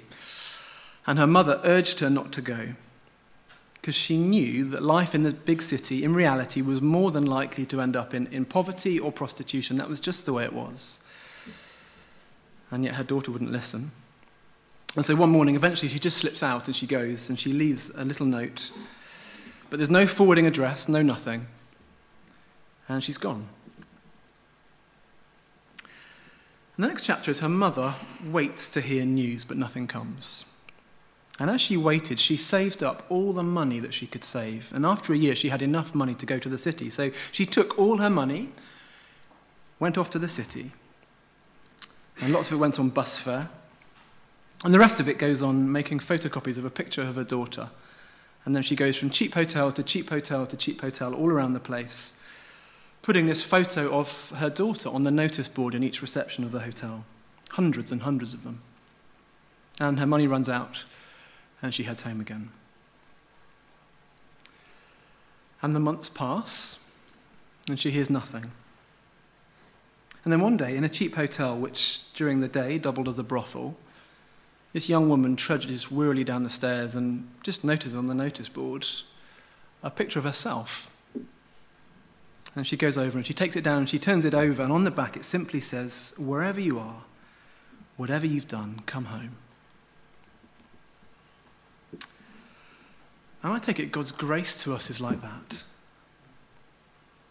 and 1.07 1.17
her 1.17 1.27
mother 1.27 1.59
urged 1.63 1.99
her 1.99 2.09
not 2.09 2.31
to 2.33 2.41
go 2.41 2.69
because 3.81 3.95
she 3.95 4.15
knew 4.15 4.63
that 4.65 4.83
life 4.83 5.15
in 5.15 5.23
the 5.23 5.33
big 5.33 5.59
city, 5.59 6.03
in 6.03 6.13
reality, 6.13 6.61
was 6.61 6.81
more 6.81 7.09
than 7.09 7.25
likely 7.25 7.65
to 7.65 7.81
end 7.81 7.95
up 7.95 8.13
in, 8.13 8.27
in 8.27 8.45
poverty 8.45 8.99
or 8.99 9.11
prostitution. 9.11 9.75
That 9.77 9.89
was 9.89 9.99
just 9.99 10.27
the 10.27 10.33
way 10.33 10.43
it 10.43 10.53
was. 10.53 10.99
And 12.69 12.83
yet 12.83 12.95
her 12.95 13.03
daughter 13.03 13.31
wouldn't 13.31 13.51
listen. 13.51 13.91
And 14.95 15.03
so 15.03 15.15
one 15.15 15.31
morning, 15.31 15.55
eventually, 15.55 15.89
she 15.89 15.97
just 15.97 16.17
slips 16.17 16.43
out 16.43 16.67
and 16.67 16.75
she 16.75 16.85
goes 16.85 17.29
and 17.29 17.39
she 17.39 17.53
leaves 17.53 17.89
a 17.95 18.05
little 18.05 18.27
note. 18.27 18.71
But 19.71 19.77
there's 19.77 19.89
no 19.89 20.05
forwarding 20.05 20.45
address, 20.45 20.87
no 20.87 21.01
nothing. 21.01 21.47
And 22.87 23.03
she's 23.03 23.17
gone. 23.17 23.47
And 26.77 26.83
the 26.83 26.87
next 26.87 27.03
chapter 27.03 27.31
is 27.31 27.39
her 27.39 27.49
mother 27.49 27.95
waits 28.23 28.69
to 28.71 28.81
hear 28.81 29.05
news, 29.05 29.43
but 29.43 29.57
nothing 29.57 29.87
comes. 29.87 30.45
And 31.41 31.49
as 31.49 31.59
she 31.59 31.75
waited, 31.75 32.19
she 32.19 32.37
saved 32.37 32.83
up 32.83 33.03
all 33.09 33.33
the 33.33 33.41
money 33.41 33.79
that 33.79 33.95
she 33.95 34.05
could 34.05 34.23
save. 34.23 34.71
And 34.75 34.85
after 34.85 35.11
a 35.11 35.17
year, 35.17 35.33
she 35.33 35.49
had 35.49 35.63
enough 35.63 35.95
money 35.95 36.13
to 36.13 36.25
go 36.27 36.37
to 36.37 36.47
the 36.47 36.57
city. 36.59 36.91
So 36.91 37.09
she 37.31 37.47
took 37.47 37.79
all 37.79 37.97
her 37.97 38.11
money, 38.11 38.49
went 39.79 39.97
off 39.97 40.11
to 40.11 40.19
the 40.19 40.29
city, 40.29 40.71
and 42.21 42.31
lots 42.31 42.49
of 42.49 42.53
it 42.53 42.57
went 42.57 42.79
on 42.79 42.89
bus 42.89 43.17
fare. 43.17 43.49
And 44.63 44.71
the 44.71 44.77
rest 44.77 44.99
of 44.99 45.09
it 45.09 45.17
goes 45.17 45.41
on 45.41 45.71
making 45.71 45.97
photocopies 45.97 46.59
of 46.59 46.65
a 46.65 46.69
picture 46.69 47.01
of 47.01 47.15
her 47.15 47.23
daughter. 47.23 47.71
And 48.45 48.55
then 48.55 48.61
she 48.61 48.75
goes 48.75 48.95
from 48.95 49.09
cheap 49.09 49.33
hotel 49.33 49.71
to 49.71 49.81
cheap 49.81 50.11
hotel 50.11 50.45
to 50.45 50.55
cheap 50.55 50.81
hotel 50.81 51.15
all 51.15 51.31
around 51.31 51.53
the 51.53 51.59
place, 51.59 52.13
putting 53.01 53.25
this 53.25 53.41
photo 53.41 53.91
of 53.97 54.29
her 54.35 54.51
daughter 54.51 54.89
on 54.89 55.05
the 55.05 55.11
notice 55.11 55.49
board 55.49 55.73
in 55.73 55.81
each 55.81 56.03
reception 56.03 56.43
of 56.43 56.51
the 56.51 56.59
hotel. 56.59 57.03
Hundreds 57.49 57.91
and 57.91 58.03
hundreds 58.03 58.35
of 58.35 58.43
them. 58.43 58.61
And 59.79 59.97
her 59.97 60.05
money 60.05 60.27
runs 60.27 60.47
out 60.47 60.85
and 61.61 61.73
she 61.73 61.83
heads 61.83 62.01
home 62.01 62.19
again. 62.19 62.49
And 65.61 65.73
the 65.73 65.79
months 65.79 66.09
pass, 66.09 66.79
And 67.69 67.79
she 67.79 67.91
hears 67.91 68.09
nothing. 68.09 68.51
And 70.23 70.31
then 70.31 70.41
one 70.41 70.57
day, 70.57 70.75
in 70.75 70.83
a 70.83 70.89
cheap 70.89 71.15
hotel, 71.15 71.57
which 71.57 72.01
during 72.13 72.41
the 72.41 72.47
day 72.47 72.77
doubled 72.77 73.07
as 73.07 73.19
a 73.19 73.23
brothel, 73.23 73.75
this 74.73 74.89
young 74.89 75.09
woman 75.09 75.35
trudges 75.35 75.91
wearily 75.91 76.23
down 76.23 76.43
the 76.43 76.49
stairs 76.49 76.95
and 76.95 77.27
just 77.43 77.63
notices 77.63 77.95
on 77.95 78.07
the 78.07 78.13
notice 78.13 78.49
board 78.49 78.85
a 79.83 79.89
picture 79.89 80.19
of 80.19 80.25
herself. 80.25 80.89
And 82.55 82.67
she 82.67 82.77
goes 82.77 82.97
over 82.97 83.17
and 83.17 83.25
she 83.25 83.33
takes 83.33 83.55
it 83.55 83.63
down 83.63 83.79
and 83.79 83.89
she 83.89 83.99
turns 83.99 84.25
it 84.25 84.33
over, 84.33 84.61
and 84.61 84.71
on 84.71 84.83
the 84.83 84.91
back 84.91 85.15
it 85.17 85.25
simply 85.25 85.59
says, 85.59 86.13
Wherever 86.17 86.59
you 86.59 86.79
are, 86.79 87.03
whatever 87.97 88.25
you've 88.25 88.47
done, 88.47 88.81
come 88.85 89.05
home. 89.05 89.37
And 93.43 93.53
I 93.53 93.59
take 93.59 93.79
it 93.79 93.91
God's 93.91 94.11
grace 94.11 94.61
to 94.63 94.73
us 94.73 94.89
is 94.89 95.01
like 95.01 95.21
that. 95.21 95.63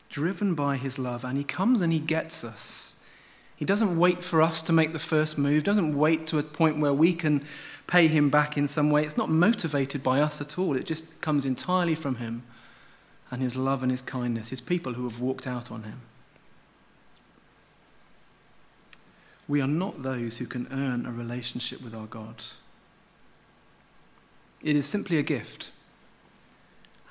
Driven 0.09 0.55
by 0.55 0.77
his 0.77 0.99
love, 0.99 1.25
and 1.25 1.39
he 1.39 1.45
comes 1.45 1.81
and 1.81 1.93
he 1.93 2.01
gets 2.01 2.43
us. 2.43 2.97
He 3.55 3.65
doesn't 3.65 3.99
wait 3.99 4.25
for 4.25 4.43
us 4.43 4.63
to 4.63 4.73
make 4.73 4.93
the 4.93 4.99
first 4.99 5.39
move, 5.39 5.63
doesn't 5.63 5.97
wait 5.97 6.27
to 6.29 6.39
a 6.39 6.43
point 6.43 6.79
where 6.79 6.95
we 6.95 7.13
can 7.13 7.45
pay 7.87 8.09
him 8.09 8.31
back 8.31 8.57
in 8.57 8.67
some 8.67 8.91
way. 8.91 9.05
It's 9.05 9.17
not 9.17 9.29
motivated 9.29 10.03
by 10.03 10.21
us 10.21 10.41
at 10.41 10.59
all, 10.59 10.77
it 10.77 10.87
just 10.87 11.21
comes 11.21 11.45
entirely 11.45 11.95
from 11.95 12.17
him 12.17 12.43
and 13.31 13.43
his 13.43 13.57
love 13.57 13.83
and 13.83 13.91
his 13.93 14.03
kindness, 14.03 14.49
his 14.49 14.61
people 14.61 14.95
who 14.95 15.05
have 15.05 15.21
walked 15.21 15.47
out 15.47 15.71
on 15.71 15.85
him. 15.85 16.01
We 19.47 19.61
are 19.61 19.69
not 19.69 20.03
those 20.03 20.39
who 20.39 20.47
can 20.47 20.67
earn 20.73 21.07
a 21.07 21.13
relationship 21.13 21.83
with 21.83 21.95
our 21.95 22.07
God. 22.07 22.43
It 24.63 24.77
is 24.77 24.87
simply 24.87 25.19
a 25.19 25.23
gift. 25.23 25.71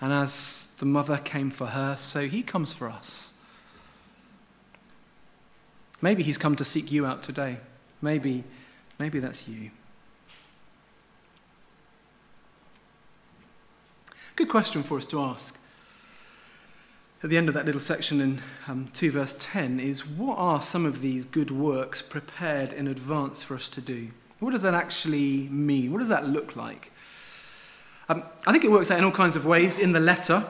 And 0.01 0.13
as 0.13 0.68
the 0.79 0.86
mother 0.86 1.18
came 1.18 1.51
for 1.51 1.68
her, 1.68 1.96
so 1.96 2.27
he 2.27 2.41
comes 2.41 2.72
for 2.72 2.89
us. 2.89 3.34
Maybe 6.01 6.24
he's 6.24 6.38
come 6.38 6.56
to 6.56 6.65
seek 6.65 6.91
you 6.91 7.06
out 7.06 7.24
today. 7.24 7.58
Maybe, 8.01 8.44
maybe 8.98 9.20
that's 9.20 9.48
you. 9.48 9.72
Good 14.38 14.48
question 14.48 14.84
for 14.84 14.98
us 14.98 15.06
to 15.08 15.22
ask 15.22 15.60
at 17.22 17.29
the 17.29 17.38
end 17.38 17.50
of 17.50 17.53
that 17.53 17.65
little 17.65 17.82
section 17.82 18.22
in 18.22 18.41
um, 18.68 18.88
2 18.94 19.12
verse 19.12 19.36
10 19.39 19.79
is 19.79 20.06
what 20.06 20.38
are 20.38 20.62
some 20.62 20.86
of 20.86 21.01
these 21.01 21.25
good 21.25 21.51
works 21.51 22.01
prepared 22.01 22.72
in 22.72 22.88
advance 22.88 23.44
for 23.44 23.56
us 23.56 23.68
to 23.70 23.82
do? 23.82 24.10
What 24.39 24.51
does 24.51 24.62
that 24.62 24.74
actually 24.74 25.50
mean? 25.50 25.91
What 25.91 26.00
does 26.00 26.08
that 26.08 26.27
look 26.27 26.56
like? 26.56 26.94
Um, 28.10 28.24
I 28.48 28.51
think 28.51 28.63
it 28.63 28.72
works 28.72 28.89
out 28.89 28.98
in 28.98 29.04
all 29.04 29.12
kinds 29.12 29.36
of 29.36 29.46
ways 29.46 29.78
in 29.78 29.92
the 29.92 30.00
letter. 30.00 30.44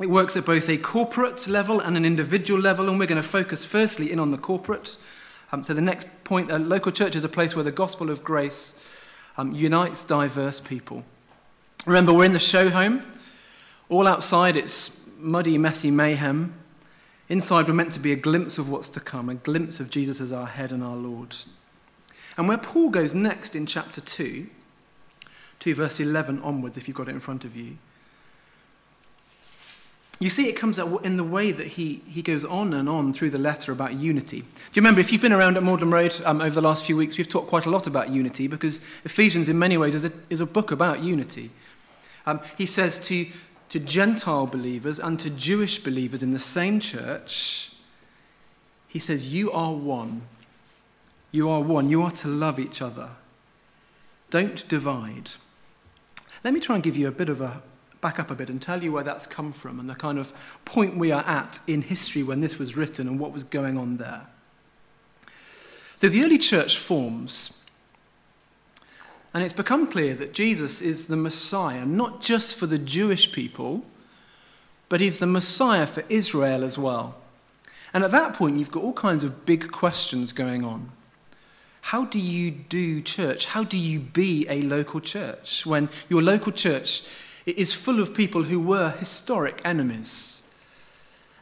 It 0.00 0.10
works 0.10 0.36
at 0.36 0.44
both 0.44 0.68
a 0.68 0.76
corporate 0.76 1.46
level 1.46 1.78
and 1.78 1.96
an 1.96 2.04
individual 2.04 2.60
level, 2.60 2.88
and 2.88 2.98
we're 2.98 3.06
going 3.06 3.22
to 3.22 3.28
focus 3.28 3.64
firstly 3.64 4.10
in 4.10 4.18
on 4.18 4.32
the 4.32 4.38
corporate. 4.38 4.98
Um, 5.52 5.62
so 5.62 5.74
the 5.74 5.80
next 5.80 6.08
point, 6.24 6.50
a 6.50 6.58
local 6.58 6.90
church 6.90 7.14
is 7.14 7.22
a 7.22 7.28
place 7.28 7.54
where 7.54 7.62
the 7.62 7.70
gospel 7.70 8.10
of 8.10 8.24
grace 8.24 8.74
um, 9.36 9.52
unites 9.52 10.02
diverse 10.02 10.58
people. 10.58 11.04
Remember, 11.86 12.12
we're 12.12 12.24
in 12.24 12.32
the 12.32 12.40
show 12.40 12.68
home. 12.68 13.04
All 13.88 14.08
outside, 14.08 14.56
it's 14.56 15.00
muddy, 15.18 15.58
messy 15.58 15.92
mayhem. 15.92 16.52
Inside, 17.28 17.68
we're 17.68 17.74
meant 17.74 17.92
to 17.92 18.00
be 18.00 18.10
a 18.10 18.16
glimpse 18.16 18.58
of 18.58 18.68
what's 18.68 18.88
to 18.90 19.00
come, 19.00 19.28
a 19.28 19.34
glimpse 19.34 19.78
of 19.78 19.88
Jesus 19.88 20.20
as 20.20 20.32
our 20.32 20.48
head 20.48 20.72
and 20.72 20.82
our 20.82 20.96
Lord. 20.96 21.36
And 22.36 22.48
where 22.48 22.58
Paul 22.58 22.90
goes 22.90 23.14
next 23.14 23.54
in 23.54 23.66
chapter 23.66 24.00
2, 24.00 24.48
2 25.62 25.74
verse 25.74 26.00
11 26.00 26.40
onwards, 26.42 26.76
if 26.76 26.86
you've 26.86 26.96
got 26.96 27.08
it 27.08 27.12
in 27.12 27.20
front 27.20 27.44
of 27.44 27.56
you, 27.56 27.78
you 30.18 30.28
see 30.28 30.48
it 30.48 30.52
comes 30.52 30.78
out 30.78 31.04
in 31.04 31.16
the 31.16 31.24
way 31.24 31.50
that 31.50 31.66
he, 31.66 32.02
he 32.06 32.22
goes 32.22 32.44
on 32.44 32.74
and 32.74 32.88
on 32.88 33.12
through 33.12 33.30
the 33.30 33.40
letter 33.40 33.72
about 33.72 33.94
unity. 33.94 34.40
Do 34.40 34.46
you 34.74 34.82
remember, 34.82 35.00
if 35.00 35.10
you've 35.10 35.22
been 35.22 35.32
around 35.32 35.56
at 35.56 35.64
Magdalen 35.64 35.90
Road 35.90 36.20
um, 36.24 36.40
over 36.40 36.54
the 36.54 36.60
last 36.60 36.84
few 36.84 36.96
weeks, 36.96 37.16
we've 37.16 37.28
talked 37.28 37.48
quite 37.48 37.66
a 37.66 37.70
lot 37.70 37.86
about 37.86 38.10
unity 38.10 38.46
because 38.46 38.80
Ephesians, 39.04 39.48
in 39.48 39.58
many 39.58 39.76
ways, 39.76 39.96
is 39.96 40.04
a, 40.04 40.12
is 40.30 40.40
a 40.40 40.46
book 40.46 40.70
about 40.70 41.00
unity. 41.00 41.50
Um, 42.26 42.40
he 42.56 42.66
says 42.66 43.00
to 43.08 43.26
to 43.72 43.80
Gentile 43.80 44.46
believers 44.46 44.98
and 44.98 45.18
to 45.18 45.30
Jewish 45.30 45.82
believers 45.82 46.22
in 46.22 46.32
the 46.32 46.38
same 46.38 46.78
church, 46.78 47.72
he 48.86 48.98
says, 48.98 49.32
You 49.32 49.50
are 49.50 49.72
one. 49.72 50.26
You 51.30 51.48
are 51.48 51.62
one. 51.62 51.88
You 51.88 52.02
are 52.02 52.10
to 52.10 52.28
love 52.28 52.58
each 52.58 52.82
other. 52.82 53.08
Don't 54.28 54.68
divide. 54.68 55.30
Let 56.44 56.54
me 56.54 56.60
try 56.60 56.74
and 56.74 56.82
give 56.82 56.96
you 56.96 57.08
a 57.08 57.12
bit 57.12 57.28
of 57.28 57.40
a 57.40 57.62
back 58.00 58.18
up 58.18 58.30
a 58.32 58.34
bit 58.34 58.50
and 58.50 58.60
tell 58.60 58.82
you 58.82 58.90
where 58.90 59.04
that's 59.04 59.28
come 59.28 59.52
from 59.52 59.78
and 59.78 59.88
the 59.88 59.94
kind 59.94 60.18
of 60.18 60.32
point 60.64 60.96
we 60.96 61.12
are 61.12 61.22
at 61.22 61.60
in 61.68 61.82
history 61.82 62.24
when 62.24 62.40
this 62.40 62.58
was 62.58 62.76
written 62.76 63.06
and 63.06 63.20
what 63.20 63.32
was 63.32 63.44
going 63.44 63.78
on 63.78 63.96
there. 63.96 64.26
So 65.94 66.08
the 66.08 66.24
early 66.24 66.38
church 66.38 66.78
forms 66.78 67.52
and 69.34 69.42
it's 69.42 69.52
become 69.52 69.86
clear 69.86 70.14
that 70.16 70.34
Jesus 70.34 70.82
is 70.82 71.06
the 71.06 71.16
Messiah, 71.16 71.86
not 71.86 72.20
just 72.20 72.56
for 72.56 72.66
the 72.66 72.78
Jewish 72.78 73.32
people, 73.32 73.84
but 74.88 75.00
he's 75.00 75.20
the 75.20 75.26
Messiah 75.26 75.86
for 75.86 76.04
Israel 76.08 76.64
as 76.64 76.76
well. 76.76 77.14
And 77.94 78.04
at 78.04 78.10
that 78.10 78.34
point, 78.34 78.58
you've 78.58 78.70
got 78.70 78.82
all 78.82 78.92
kinds 78.92 79.24
of 79.24 79.46
big 79.46 79.70
questions 79.70 80.32
going 80.32 80.64
on. 80.64 80.90
How 81.82 82.04
do 82.04 82.18
you 82.18 82.50
do 82.50 83.02
church? 83.02 83.46
How 83.46 83.64
do 83.64 83.76
you 83.76 83.98
be 83.98 84.46
a 84.48 84.62
local 84.62 85.00
church 85.00 85.66
when 85.66 85.90
your 86.08 86.22
local 86.22 86.52
church 86.52 87.02
is 87.44 87.72
full 87.72 88.00
of 88.00 88.14
people 88.14 88.44
who 88.44 88.58
were 88.58 88.90
historic 88.92 89.60
enemies? 89.64 90.42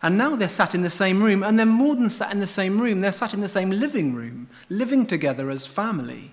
And 0.03 0.17
now 0.17 0.35
they're 0.35 0.49
sat 0.49 0.75
in 0.75 0.81
the 0.81 0.91
same 0.91 1.23
room, 1.23 1.43
and 1.43 1.59
they're 1.59 1.67
more 1.67 1.95
than 1.95 2.09
sat 2.09 2.33
in 2.33 2.41
the 2.41 2.47
same 2.47 2.81
room, 2.81 3.01
they're 3.01 3.13
sat 3.13 3.35
in 3.35 3.43
the 3.43 3.49
same 3.49 3.71
living 3.71 4.15
room, 4.15 4.49
living 4.71 5.07
together 5.07 5.51
as 5.51 5.67
family. 5.67 6.33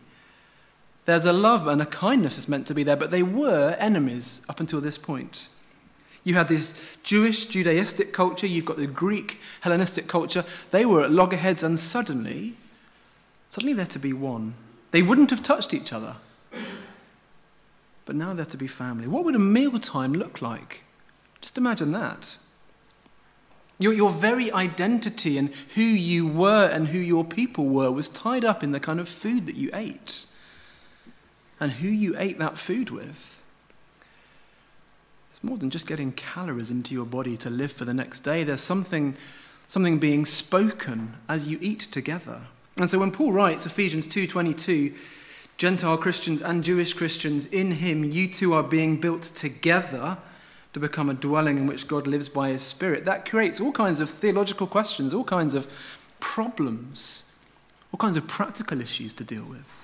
There's 1.06 1.26
a 1.26 1.34
love 1.34 1.68
and 1.68 1.82
a 1.82 1.86
kindness 1.86 2.38
that's 2.38 2.48
meant 2.48 2.66
to 2.68 2.74
be 2.74 2.84
there, 2.84 2.96
but 2.96 3.12
they 3.12 3.24
were 3.24 3.76
enemies 3.78 4.42
up 4.48 4.62
until 4.62 4.80
this 4.80 4.98
point. 4.98 5.50
You 6.24 6.36
had 6.36 6.48
this 6.48 6.74
Jewish 7.04 7.48
Judaistic 7.48 8.14
culture, 8.14 8.48
you've 8.48 8.66
got 8.66 8.78
the 8.78 8.88
Greek 8.88 9.40
Hellenistic 9.62 10.08
culture. 10.08 10.46
They 10.72 10.86
were 10.86 11.04
at 11.04 11.12
loggerheads, 11.12 11.62
and 11.62 11.78
suddenly, 11.78 12.56
suddenly 13.50 13.74
they're 13.74 13.86
to 13.86 14.00
be 14.00 14.13
one. 14.13 14.56
They 14.92 15.01
wouldn't 15.01 15.30
have 15.30 15.44
touched 15.44 15.74
each 15.74 15.92
other, 15.94 16.16
but 18.06 18.16
now 18.16 18.34
they're 18.34 18.46
to 18.46 18.58
be 18.58 18.68
family. 18.68 19.08
What 19.08 19.25
would 19.25 19.36
a 19.36 19.39
mealtime 19.39 20.13
look 20.13 20.42
like? 20.42 20.84
Just 21.42 21.58
imagine 21.58 21.92
that. 21.92 22.38
Your, 23.80 23.94
your 23.94 24.10
very 24.10 24.51
identity 24.51 25.38
and 25.38 25.54
who 25.75 25.82
you 25.82 26.25
were 26.25 26.66
and 26.66 26.88
who 26.88 26.98
your 26.98 27.24
people 27.24 27.66
were 27.66 27.92
was 27.92 28.10
tied 28.10 28.44
up 28.44 28.63
in 28.63 28.72
the 28.72 28.80
kind 28.80 29.00
of 29.00 29.08
food 29.08 29.46
that 29.46 29.56
you 29.56 29.70
ate 29.74 30.25
and 31.60 31.74
who 31.74 31.88
you 31.88 32.16
ate 32.18 32.39
that 32.39 32.58
food 32.58 32.89
with. 32.89 33.42
It's 35.30 35.44
more 35.44 35.58
than 35.58 35.70
just 35.70 35.86
getting 35.86 36.12
calories 36.13 36.72
into 36.72 36.96
your 36.96 37.06
body 37.06 37.38
to 37.38 37.50
live 37.51 37.72
for 37.72 37.86
the 37.86 37.94
next 37.94 38.22
day. 38.22 38.44
There's 38.44 38.62
something, 38.62 39.16
something 39.68 40.00
being 40.00 40.25
spoken 40.25 41.16
as 41.30 41.48
you 41.48 41.60
eat 41.62 41.82
together. 41.82 42.42
And 42.78 42.90
so 42.90 43.00
when 43.00 43.12
Paul 43.12 43.32
writes 43.32 43.66
Ephesians 43.66 44.06
2:22, 44.08 44.94
Gentile 45.58 45.98
Christians 45.98 46.42
and 46.42 46.64
Jewish 46.64 46.94
Christians, 46.94 47.48
in 47.48 47.72
him 47.72 48.04
you 48.04 48.28
two 48.28 48.54
are 48.54 48.64
being 48.64 48.98
built 48.98 49.24
together 49.24 50.18
to 50.74 50.80
become 50.80 51.10
a 51.10 51.16
dwelling 51.16 51.58
in 51.58 51.66
which 51.66 51.88
God 51.88 52.06
lives 52.06 52.30
by 52.30 52.50
his 52.50 52.62
Spirit. 52.62 53.06
That 53.06 53.28
creates 53.28 53.60
all 53.60 53.72
kinds 53.72 54.00
of 54.00 54.10
theological 54.10 54.68
questions, 54.68 55.14
all 55.14 55.24
kinds 55.24 55.56
of 55.56 55.72
problems, 56.20 57.24
all 57.92 57.98
kinds 57.98 58.18
of 58.18 58.28
practical 58.28 58.80
issues 58.80 59.14
to 59.16 59.24
deal 59.24 59.44
with. 59.44 59.82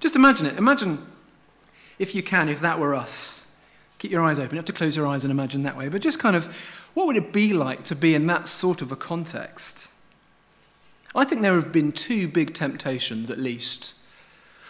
Just 0.00 0.16
imagine 0.16 0.46
it. 0.46 0.56
Imagine, 0.56 1.06
if 1.98 2.14
you 2.14 2.22
can, 2.22 2.48
if 2.48 2.60
that 2.60 2.80
were 2.80 2.94
us. 2.94 3.44
Keep 3.98 4.10
your 4.10 4.24
eyes 4.24 4.38
open. 4.38 4.56
You 4.56 4.58
have 4.58 4.64
to 4.64 4.72
close 4.72 4.96
your 4.96 5.06
eyes 5.06 5.22
and 5.22 5.30
imagine 5.30 5.62
that 5.62 5.76
way. 5.76 5.88
But 5.88 6.00
just 6.00 6.18
kind 6.18 6.34
of, 6.34 6.56
what 6.94 7.06
would 7.06 7.16
it 7.16 7.32
be 7.32 7.52
like 7.52 7.84
to 7.84 7.94
be 7.94 8.14
in 8.14 8.26
that 8.26 8.48
sort 8.48 8.82
of 8.82 8.90
a 8.90 8.96
context? 8.96 9.91
I 11.14 11.24
think 11.24 11.42
there 11.42 11.54
have 11.54 11.72
been 11.72 11.92
two 11.92 12.28
big 12.28 12.54
temptations, 12.54 13.30
at 13.30 13.38
least. 13.38 13.94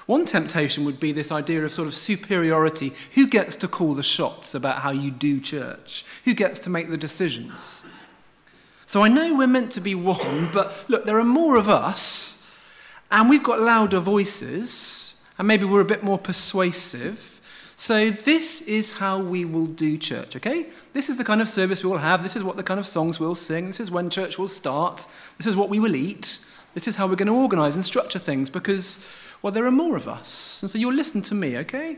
One 0.06 0.24
temptation 0.24 0.84
would 0.84 0.98
be 0.98 1.12
this 1.12 1.30
idea 1.30 1.64
of 1.64 1.72
sort 1.72 1.86
of 1.86 1.94
superiority. 1.94 2.92
Who 3.14 3.26
gets 3.26 3.54
to 3.56 3.68
call 3.68 3.94
the 3.94 4.02
shots 4.02 4.54
about 4.54 4.82
how 4.82 4.90
you 4.90 5.10
do 5.10 5.40
church? 5.40 6.04
Who 6.24 6.34
gets 6.34 6.58
to 6.60 6.70
make 6.70 6.90
the 6.90 6.96
decisions? 6.96 7.84
So 8.86 9.02
I 9.02 9.08
know 9.08 9.34
we're 9.34 9.46
meant 9.46 9.72
to 9.72 9.80
be 9.80 9.94
one, 9.94 10.50
but 10.52 10.84
look, 10.88 11.04
there 11.04 11.18
are 11.18 11.24
more 11.24 11.56
of 11.56 11.68
us, 11.68 12.50
and 13.10 13.30
we've 13.30 13.42
got 13.42 13.60
louder 13.60 14.00
voices 14.00 15.02
and 15.38 15.48
maybe 15.48 15.64
we're 15.64 15.80
a 15.80 15.84
bit 15.84 16.02
more 16.02 16.18
persuasive. 16.18 17.31
So, 17.82 18.10
this 18.10 18.62
is 18.62 18.92
how 18.92 19.18
we 19.18 19.44
will 19.44 19.66
do 19.66 19.96
church, 19.96 20.36
okay? 20.36 20.66
This 20.92 21.08
is 21.08 21.18
the 21.18 21.24
kind 21.24 21.40
of 21.40 21.48
service 21.48 21.82
we 21.82 21.90
will 21.90 21.98
have. 21.98 22.22
This 22.22 22.36
is 22.36 22.44
what 22.44 22.54
the 22.54 22.62
kind 22.62 22.78
of 22.78 22.86
songs 22.86 23.18
we'll 23.18 23.34
sing. 23.34 23.66
This 23.66 23.80
is 23.80 23.90
when 23.90 24.08
church 24.08 24.38
will 24.38 24.46
start. 24.46 25.04
This 25.36 25.48
is 25.48 25.56
what 25.56 25.68
we 25.68 25.80
will 25.80 25.96
eat. 25.96 26.38
This 26.74 26.86
is 26.86 26.94
how 26.94 27.08
we're 27.08 27.16
going 27.16 27.26
to 27.26 27.34
organize 27.34 27.74
and 27.74 27.84
structure 27.84 28.20
things 28.20 28.50
because, 28.50 29.00
well, 29.42 29.52
there 29.52 29.66
are 29.66 29.72
more 29.72 29.96
of 29.96 30.06
us. 30.06 30.62
And 30.62 30.70
so, 30.70 30.78
you'll 30.78 30.94
listen 30.94 31.22
to 31.22 31.34
me, 31.34 31.56
okay? 31.58 31.96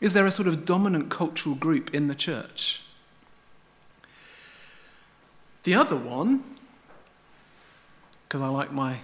Is 0.00 0.14
there 0.14 0.26
a 0.26 0.32
sort 0.32 0.48
of 0.48 0.64
dominant 0.64 1.10
cultural 1.10 1.54
group 1.54 1.94
in 1.94 2.08
the 2.08 2.16
church? 2.16 2.82
The 5.62 5.76
other 5.76 5.96
one, 5.96 6.42
because 8.26 8.40
I 8.40 8.48
like 8.48 8.72
my 8.72 8.96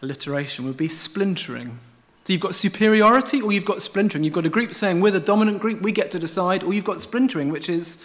alliteration, 0.00 0.64
would 0.64 0.76
be 0.76 0.86
splintering. 0.86 1.80
So 2.24 2.32
you've 2.32 2.40
got 2.40 2.54
superiority 2.54 3.42
or 3.42 3.52
you've 3.52 3.66
got 3.66 3.82
splintering. 3.82 4.24
You've 4.24 4.32
got 4.32 4.46
a 4.46 4.50
group 4.50 4.74
saying 4.74 5.02
we're 5.02 5.10
the 5.10 5.20
dominant 5.20 5.60
group, 5.60 5.82
we 5.82 5.92
get 5.92 6.10
to 6.12 6.18
decide, 6.18 6.62
or 6.62 6.72
you've 6.72 6.84
got 6.84 7.02
splintering, 7.02 7.50
which 7.50 7.68
is, 7.68 7.98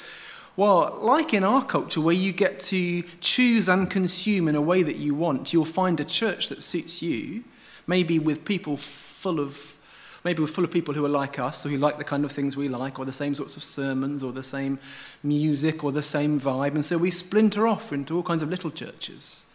well, 0.58 0.98
like 1.02 1.34
in 1.34 1.46
our 1.46 1.64
culture 1.64 2.02
where 2.02 2.14
you 2.14 2.34
get 2.34 2.60
to 2.60 3.04
choose 3.22 3.70
and 3.70 3.90
consume 3.90 4.50
in 4.50 4.56
a 4.56 4.62
way 4.62 4.84
that 4.84 4.98
you 4.98 5.16
want, 5.16 5.54
you'll 5.54 5.64
find 5.64 6.02
a 6.02 6.06
church 6.06 6.50
that 6.50 6.62
suits 6.62 7.02
you, 7.02 7.46
maybe 7.88 8.20
with 8.20 8.44
people 8.44 8.76
full 8.76 9.40
of 9.40 9.78
maybe 10.26 10.42
we're 10.42 10.48
full 10.48 10.66
of 10.66 10.72
people 10.72 10.94
who 10.94 11.06
are 11.06 11.10
like 11.10 11.40
us, 11.40 11.66
or 11.66 11.70
who 11.70 11.78
like 11.78 11.98
the 11.98 12.04
kind 12.04 12.26
of 12.26 12.32
things 12.34 12.58
we 12.58 12.68
like, 12.68 13.00
or 13.00 13.06
the 13.06 13.14
same 13.14 13.34
sorts 13.34 13.56
of 13.56 13.64
sermons, 13.64 14.22
or 14.22 14.34
the 14.34 14.44
same 14.44 14.78
music, 15.24 15.82
or 15.82 15.94
the 15.94 16.04
same 16.04 16.40
vibe. 16.40 16.76
And 16.76 16.84
so 16.84 16.98
we 16.98 17.10
splinter 17.10 17.66
off 17.66 17.94
into 17.94 18.18
all 18.18 18.24
kinds 18.24 18.44
of 18.44 18.50
little 18.50 18.70
churches. 18.70 19.46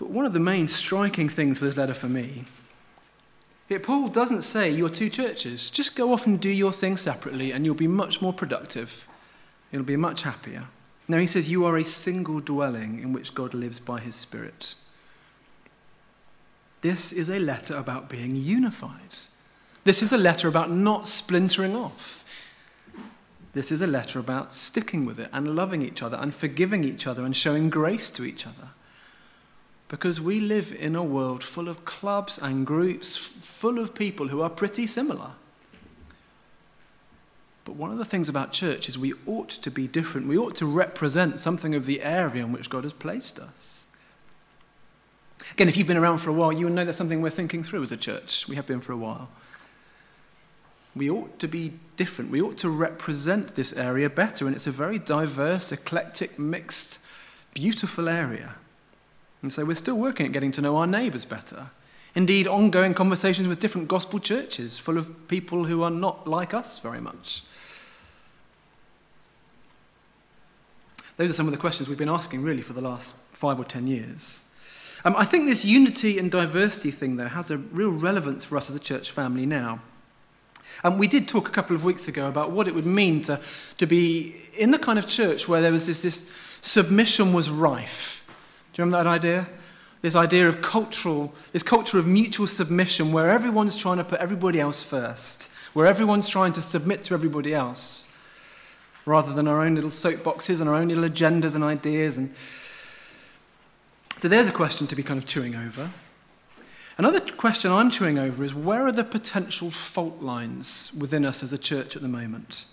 But 0.00 0.08
one 0.08 0.24
of 0.24 0.32
the 0.32 0.40
main 0.40 0.66
striking 0.66 1.28
things 1.28 1.58
for 1.58 1.66
this 1.66 1.76
letter 1.76 1.92
for 1.92 2.08
me, 2.08 2.46
that 3.68 3.82
Paul 3.82 4.08
doesn't 4.08 4.42
say 4.42 4.70
you're 4.70 4.88
two 4.88 5.10
churches. 5.10 5.68
Just 5.68 5.94
go 5.94 6.14
off 6.14 6.26
and 6.26 6.40
do 6.40 6.48
your 6.48 6.72
thing 6.72 6.96
separately, 6.96 7.52
and 7.52 7.66
you'll 7.66 7.74
be 7.74 7.86
much 7.86 8.22
more 8.22 8.32
productive. 8.32 9.06
You'll 9.70 9.82
be 9.82 9.96
much 9.96 10.22
happier. 10.22 10.68
No, 11.06 11.18
he 11.18 11.26
says 11.26 11.50
you 11.50 11.66
are 11.66 11.76
a 11.76 11.84
single 11.84 12.40
dwelling 12.40 13.00
in 13.02 13.12
which 13.12 13.34
God 13.34 13.52
lives 13.52 13.78
by 13.78 14.00
his 14.00 14.14
Spirit. 14.14 14.74
This 16.80 17.12
is 17.12 17.28
a 17.28 17.38
letter 17.38 17.76
about 17.76 18.08
being 18.08 18.34
unified. 18.34 19.16
This 19.84 20.02
is 20.02 20.14
a 20.14 20.18
letter 20.18 20.48
about 20.48 20.70
not 20.70 21.06
splintering 21.06 21.76
off. 21.76 22.24
This 23.52 23.70
is 23.70 23.82
a 23.82 23.86
letter 23.86 24.18
about 24.18 24.54
sticking 24.54 25.04
with 25.04 25.18
it 25.18 25.28
and 25.30 25.54
loving 25.54 25.82
each 25.82 26.02
other 26.02 26.16
and 26.16 26.34
forgiving 26.34 26.84
each 26.84 27.06
other 27.06 27.22
and 27.22 27.36
showing 27.36 27.68
grace 27.68 28.08
to 28.08 28.24
each 28.24 28.46
other. 28.46 28.70
Because 29.90 30.20
we 30.20 30.38
live 30.38 30.72
in 30.72 30.94
a 30.94 31.02
world 31.02 31.42
full 31.42 31.68
of 31.68 31.84
clubs 31.84 32.38
and 32.38 32.64
groups, 32.64 33.16
full 33.16 33.80
of 33.80 33.92
people 33.92 34.28
who 34.28 34.40
are 34.40 34.48
pretty 34.48 34.86
similar. 34.86 35.32
But 37.64 37.74
one 37.74 37.90
of 37.90 37.98
the 37.98 38.04
things 38.04 38.28
about 38.28 38.52
church 38.52 38.88
is 38.88 38.96
we 38.96 39.14
ought 39.26 39.48
to 39.48 39.70
be 39.70 39.88
different. 39.88 40.28
We 40.28 40.38
ought 40.38 40.54
to 40.56 40.66
represent 40.66 41.40
something 41.40 41.74
of 41.74 41.86
the 41.86 42.02
area 42.02 42.44
in 42.44 42.52
which 42.52 42.70
God 42.70 42.84
has 42.84 42.92
placed 42.92 43.40
us. 43.40 43.88
Again, 45.52 45.68
if 45.68 45.76
you've 45.76 45.88
been 45.88 45.96
around 45.96 46.18
for 46.18 46.30
a 46.30 46.34
while, 46.34 46.52
you 46.52 46.66
will 46.66 46.72
know 46.72 46.84
that's 46.84 46.96
something 46.96 47.20
we're 47.20 47.30
thinking 47.30 47.64
through 47.64 47.82
as 47.82 47.90
a 47.90 47.96
church. 47.96 48.46
We 48.46 48.54
have 48.54 48.66
been 48.66 48.80
for 48.80 48.92
a 48.92 48.96
while. 48.96 49.28
We 50.94 51.10
ought 51.10 51.40
to 51.40 51.48
be 51.48 51.72
different. 51.96 52.30
We 52.30 52.40
ought 52.40 52.58
to 52.58 52.68
represent 52.68 53.56
this 53.56 53.72
area 53.72 54.08
better, 54.08 54.46
and 54.46 54.54
it's 54.54 54.68
a 54.68 54.72
very 54.72 55.00
diverse, 55.00 55.72
eclectic, 55.72 56.38
mixed, 56.38 57.00
beautiful 57.54 58.08
area. 58.08 58.54
And 59.42 59.52
so 59.52 59.64
we're 59.64 59.74
still 59.74 59.96
working 59.96 60.26
at 60.26 60.32
getting 60.32 60.52
to 60.52 60.60
know 60.60 60.76
our 60.76 60.86
neighbours 60.86 61.24
better. 61.24 61.70
Indeed, 62.14 62.46
ongoing 62.46 62.92
conversations 62.94 63.48
with 63.48 63.60
different 63.60 63.88
gospel 63.88 64.18
churches 64.18 64.78
full 64.78 64.98
of 64.98 65.28
people 65.28 65.64
who 65.64 65.82
are 65.82 65.90
not 65.90 66.26
like 66.26 66.52
us 66.52 66.78
very 66.78 67.00
much. 67.00 67.42
Those 71.16 71.30
are 71.30 71.34
some 71.34 71.46
of 71.46 71.52
the 71.52 71.58
questions 71.58 71.88
we've 71.88 71.98
been 71.98 72.08
asking, 72.08 72.42
really, 72.42 72.62
for 72.62 72.72
the 72.72 72.80
last 72.80 73.14
five 73.32 73.60
or 73.60 73.64
ten 73.64 73.86
years. 73.86 74.42
Um, 75.04 75.14
I 75.16 75.24
think 75.24 75.46
this 75.46 75.64
unity 75.64 76.18
and 76.18 76.30
diversity 76.30 76.90
thing, 76.90 77.16
though, 77.16 77.28
has 77.28 77.50
a 77.50 77.56
real 77.58 77.90
relevance 77.90 78.44
for 78.44 78.56
us 78.56 78.68
as 78.68 78.76
a 78.76 78.80
church 78.80 79.10
family 79.10 79.46
now. 79.46 79.80
Um, 80.84 80.98
we 80.98 81.08
did 81.08 81.28
talk 81.28 81.48
a 81.48 81.52
couple 81.52 81.74
of 81.74 81.84
weeks 81.84 82.08
ago 82.08 82.28
about 82.28 82.50
what 82.52 82.68
it 82.68 82.74
would 82.74 82.86
mean 82.86 83.22
to, 83.22 83.40
to 83.78 83.86
be 83.86 84.36
in 84.56 84.70
the 84.70 84.78
kind 84.78 84.98
of 84.98 85.06
church 85.06 85.48
where 85.48 85.62
there 85.62 85.72
was 85.72 85.86
this, 85.86 86.02
this 86.02 86.26
submission 86.60 87.32
was 87.32 87.50
rife 87.50 88.19
you 88.80 88.84
remember 88.84 89.04
that 89.04 89.10
idea? 89.10 89.48
This 90.02 90.16
idea 90.16 90.48
of 90.48 90.62
cultural, 90.62 91.34
this 91.52 91.62
culture 91.62 91.98
of 91.98 92.06
mutual 92.06 92.46
submission 92.46 93.12
where 93.12 93.30
everyone's 93.30 93.76
trying 93.76 93.98
to 93.98 94.04
put 94.04 94.20
everybody 94.20 94.58
else 94.58 94.82
first, 94.82 95.50
where 95.74 95.86
everyone's 95.86 96.28
trying 96.28 96.54
to 96.54 96.62
submit 96.62 97.04
to 97.04 97.14
everybody 97.14 97.54
else, 97.54 98.06
rather 99.04 99.32
than 99.34 99.46
our 99.46 99.60
own 99.60 99.74
little 99.74 99.90
soapboxes 99.90 100.60
and 100.60 100.68
our 100.70 100.74
own 100.74 100.88
little 100.88 101.04
agendas 101.04 101.54
and 101.54 101.62
ideas. 101.62 102.16
And 102.16 102.34
so 104.16 104.28
there's 104.28 104.48
a 104.48 104.52
question 104.52 104.86
to 104.86 104.96
be 104.96 105.02
kind 105.02 105.18
of 105.18 105.26
chewing 105.26 105.54
over. 105.54 105.90
Another 106.96 107.20
question 107.20 107.70
I'm 107.70 107.90
chewing 107.90 108.18
over 108.18 108.42
is 108.44 108.54
where 108.54 108.86
are 108.86 108.92
the 108.92 109.04
potential 109.04 109.70
fault 109.70 110.22
lines 110.22 110.92
within 110.98 111.24
us 111.24 111.42
as 111.42 111.52
a 111.52 111.58
church 111.58 111.96
at 111.96 112.02
the 112.02 112.08
moment? 112.08 112.64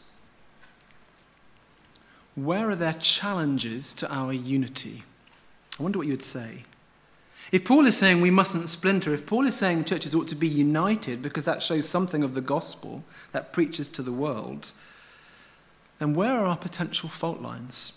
Where 2.36 2.70
are 2.70 2.76
there 2.76 2.94
challenges 2.94 3.94
to 3.96 4.14
our 4.14 4.32
unity? 4.32 5.04
I 5.80 5.84
wonder 5.84 6.00
what 6.00 6.08
you'd 6.08 6.24
say. 6.24 6.64
If 7.52 7.64
Paul 7.64 7.86
is 7.86 7.96
saying 7.96 8.20
we 8.20 8.32
mustn't 8.32 8.70
splinter, 8.70 9.14
if 9.14 9.26
Paul 9.26 9.46
is 9.46 9.56
saying 9.56 9.86
churches 9.86 10.14
ought 10.14 10.28
to 10.28 10.36
be 10.36 10.48
united 10.48 11.22
because 11.22 11.46
that 11.46 11.64
shows 11.64 11.88
something 11.88 12.24
of 12.24 12.34
the 12.34 12.42
gospel 12.42 13.04
that 13.32 13.54
preaches 13.54 13.88
to 13.90 14.02
the 14.02 14.12
world, 14.12 14.74
then 16.00 16.14
where 16.14 16.34
are 16.34 16.46
our 16.46 16.58
potential 16.58 17.08
fault 17.08 17.42
lines? 17.42 17.94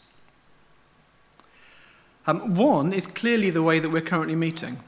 Um, 2.27 2.55
one 2.55 2.93
is 2.93 3.07
clearly 3.07 3.51
the 3.51 3.63
way 3.63 3.81
that 3.81 3.89
we're 3.89 4.03
currently 4.03 4.37
meeting. 4.37 4.79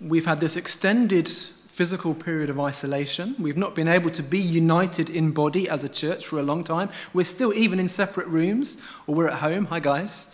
We've 0.00 0.26
had 0.26 0.40
this 0.40 0.56
extended 0.56 1.28
physical 1.28 2.14
period 2.14 2.50
of 2.50 2.60
isolation. 2.60 3.34
We've 3.38 3.56
not 3.56 3.74
been 3.74 3.88
able 3.88 4.10
to 4.10 4.22
be 4.22 4.38
united 4.38 5.10
in 5.10 5.32
body 5.32 5.68
as 5.68 5.82
a 5.82 5.88
church 5.88 6.26
for 6.26 6.38
a 6.38 6.42
long 6.42 6.62
time. 6.62 6.90
We're 7.12 7.24
still 7.24 7.52
even 7.54 7.80
in 7.80 7.88
separate 7.88 8.28
rooms, 8.28 8.76
or 9.06 9.14
we're 9.14 9.28
at 9.28 9.38
home. 9.38 9.64
Hi, 9.66 9.80
guys. 9.80 10.28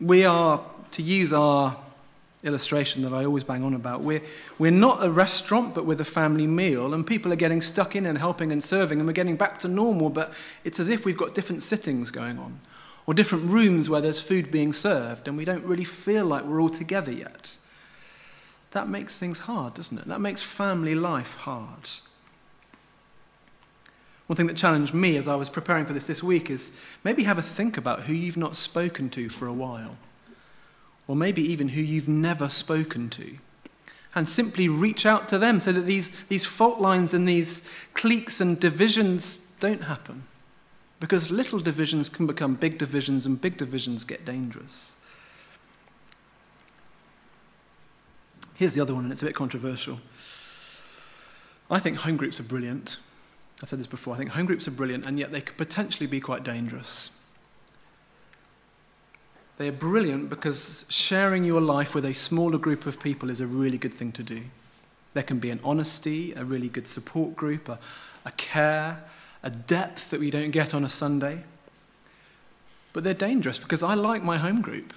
We 0.00 0.24
are, 0.24 0.62
to 0.92 1.02
use 1.02 1.32
our 1.32 1.76
illustration 2.42 3.02
that 3.02 3.12
I 3.12 3.24
always 3.24 3.44
bang 3.44 3.62
on 3.62 3.74
about, 3.74 4.00
we're, 4.00 4.22
we're 4.58 4.70
not 4.70 5.04
a 5.04 5.10
restaurant, 5.10 5.74
but 5.74 5.84
with 5.84 6.00
a 6.00 6.04
family 6.04 6.46
meal, 6.46 6.94
and 6.94 7.06
people 7.06 7.32
are 7.32 7.36
getting 7.36 7.60
stuck 7.60 7.94
in 7.94 8.06
and 8.06 8.16
helping 8.16 8.50
and 8.50 8.64
serving, 8.64 8.98
and 8.98 9.06
we're 9.06 9.12
getting 9.12 9.36
back 9.36 9.58
to 9.58 9.68
normal, 9.68 10.08
but 10.08 10.32
it's 10.64 10.80
as 10.80 10.88
if 10.88 11.04
we've 11.04 11.18
got 11.18 11.34
different 11.34 11.62
sittings 11.62 12.10
going 12.10 12.38
on, 12.38 12.60
or 13.06 13.12
different 13.12 13.50
rooms 13.50 13.90
where 13.90 14.00
there's 14.00 14.20
food 14.20 14.50
being 14.50 14.72
served, 14.72 15.28
and 15.28 15.36
we 15.36 15.44
don't 15.44 15.64
really 15.64 15.84
feel 15.84 16.24
like 16.24 16.44
we're 16.44 16.62
all 16.62 16.70
together 16.70 17.12
yet. 17.12 17.58
That 18.70 18.88
makes 18.88 19.18
things 19.18 19.40
hard, 19.40 19.74
doesn't 19.74 19.98
it? 19.98 20.08
That 20.08 20.20
makes 20.20 20.42
family 20.42 20.94
life 20.94 21.34
hard. 21.34 21.90
One 24.30 24.36
thing 24.36 24.46
that 24.46 24.56
challenged 24.56 24.94
me 24.94 25.16
as 25.16 25.26
I 25.26 25.34
was 25.34 25.50
preparing 25.50 25.86
for 25.86 25.92
this 25.92 26.06
this 26.06 26.22
week 26.22 26.50
is 26.50 26.70
maybe 27.02 27.24
have 27.24 27.36
a 27.38 27.42
think 27.42 27.76
about 27.76 28.04
who 28.04 28.12
you've 28.12 28.36
not 28.36 28.54
spoken 28.54 29.10
to 29.10 29.28
for 29.28 29.48
a 29.48 29.52
while, 29.52 29.96
or 31.08 31.16
maybe 31.16 31.42
even 31.42 31.70
who 31.70 31.80
you've 31.80 32.06
never 32.06 32.48
spoken 32.48 33.10
to. 33.10 33.38
And 34.14 34.28
simply 34.28 34.68
reach 34.68 35.04
out 35.04 35.26
to 35.30 35.38
them 35.38 35.58
so 35.58 35.72
that 35.72 35.80
these, 35.80 36.12
these 36.28 36.44
fault 36.44 36.78
lines 36.80 37.12
and 37.12 37.26
these 37.26 37.64
cliques 37.94 38.40
and 38.40 38.60
divisions 38.60 39.40
don't 39.58 39.82
happen. 39.82 40.22
Because 41.00 41.32
little 41.32 41.58
divisions 41.58 42.08
can 42.08 42.28
become 42.28 42.54
big 42.54 42.78
divisions, 42.78 43.26
and 43.26 43.40
big 43.40 43.56
divisions 43.56 44.04
get 44.04 44.24
dangerous. 44.24 44.94
Here's 48.54 48.74
the 48.74 48.80
other 48.80 48.94
one, 48.94 49.02
and 49.02 49.12
it's 49.12 49.22
a 49.22 49.26
bit 49.26 49.34
controversial. 49.34 49.98
I 51.68 51.80
think 51.80 51.96
home 51.96 52.16
groups 52.16 52.38
are 52.38 52.44
brilliant. 52.44 52.98
I've 53.62 53.68
said 53.68 53.78
this 53.78 53.86
before, 53.86 54.14
I 54.14 54.16
think 54.16 54.30
home 54.30 54.46
groups 54.46 54.66
are 54.68 54.72
brilliant, 54.72 55.04
and 55.04 55.18
yet 55.18 55.32
they 55.32 55.40
could 55.40 55.56
potentially 55.56 56.06
be 56.06 56.20
quite 56.20 56.42
dangerous. 56.42 57.10
They 59.58 59.68
are 59.68 59.72
brilliant 59.72 60.30
because 60.30 60.86
sharing 60.88 61.44
your 61.44 61.60
life 61.60 61.94
with 61.94 62.06
a 62.06 62.14
smaller 62.14 62.56
group 62.56 62.86
of 62.86 62.98
people 62.98 63.30
is 63.30 63.42
a 63.42 63.46
really 63.46 63.76
good 63.76 63.92
thing 63.92 64.12
to 64.12 64.22
do. 64.22 64.44
There 65.12 65.22
can 65.22 65.38
be 65.38 65.50
an 65.50 65.60
honesty, 65.62 66.32
a 66.32 66.44
really 66.44 66.68
good 66.68 66.88
support 66.88 67.36
group, 67.36 67.68
a, 67.68 67.78
a 68.24 68.32
care, 68.32 69.04
a 69.42 69.50
depth 69.50 70.08
that 70.10 70.20
we 70.20 70.30
don't 70.30 70.50
get 70.50 70.72
on 70.72 70.82
a 70.82 70.88
Sunday. 70.88 71.44
But 72.94 73.04
they're 73.04 73.12
dangerous 73.12 73.58
because 73.58 73.82
I 73.82 73.92
like 73.92 74.22
my 74.22 74.38
home 74.38 74.62
group. 74.62 74.94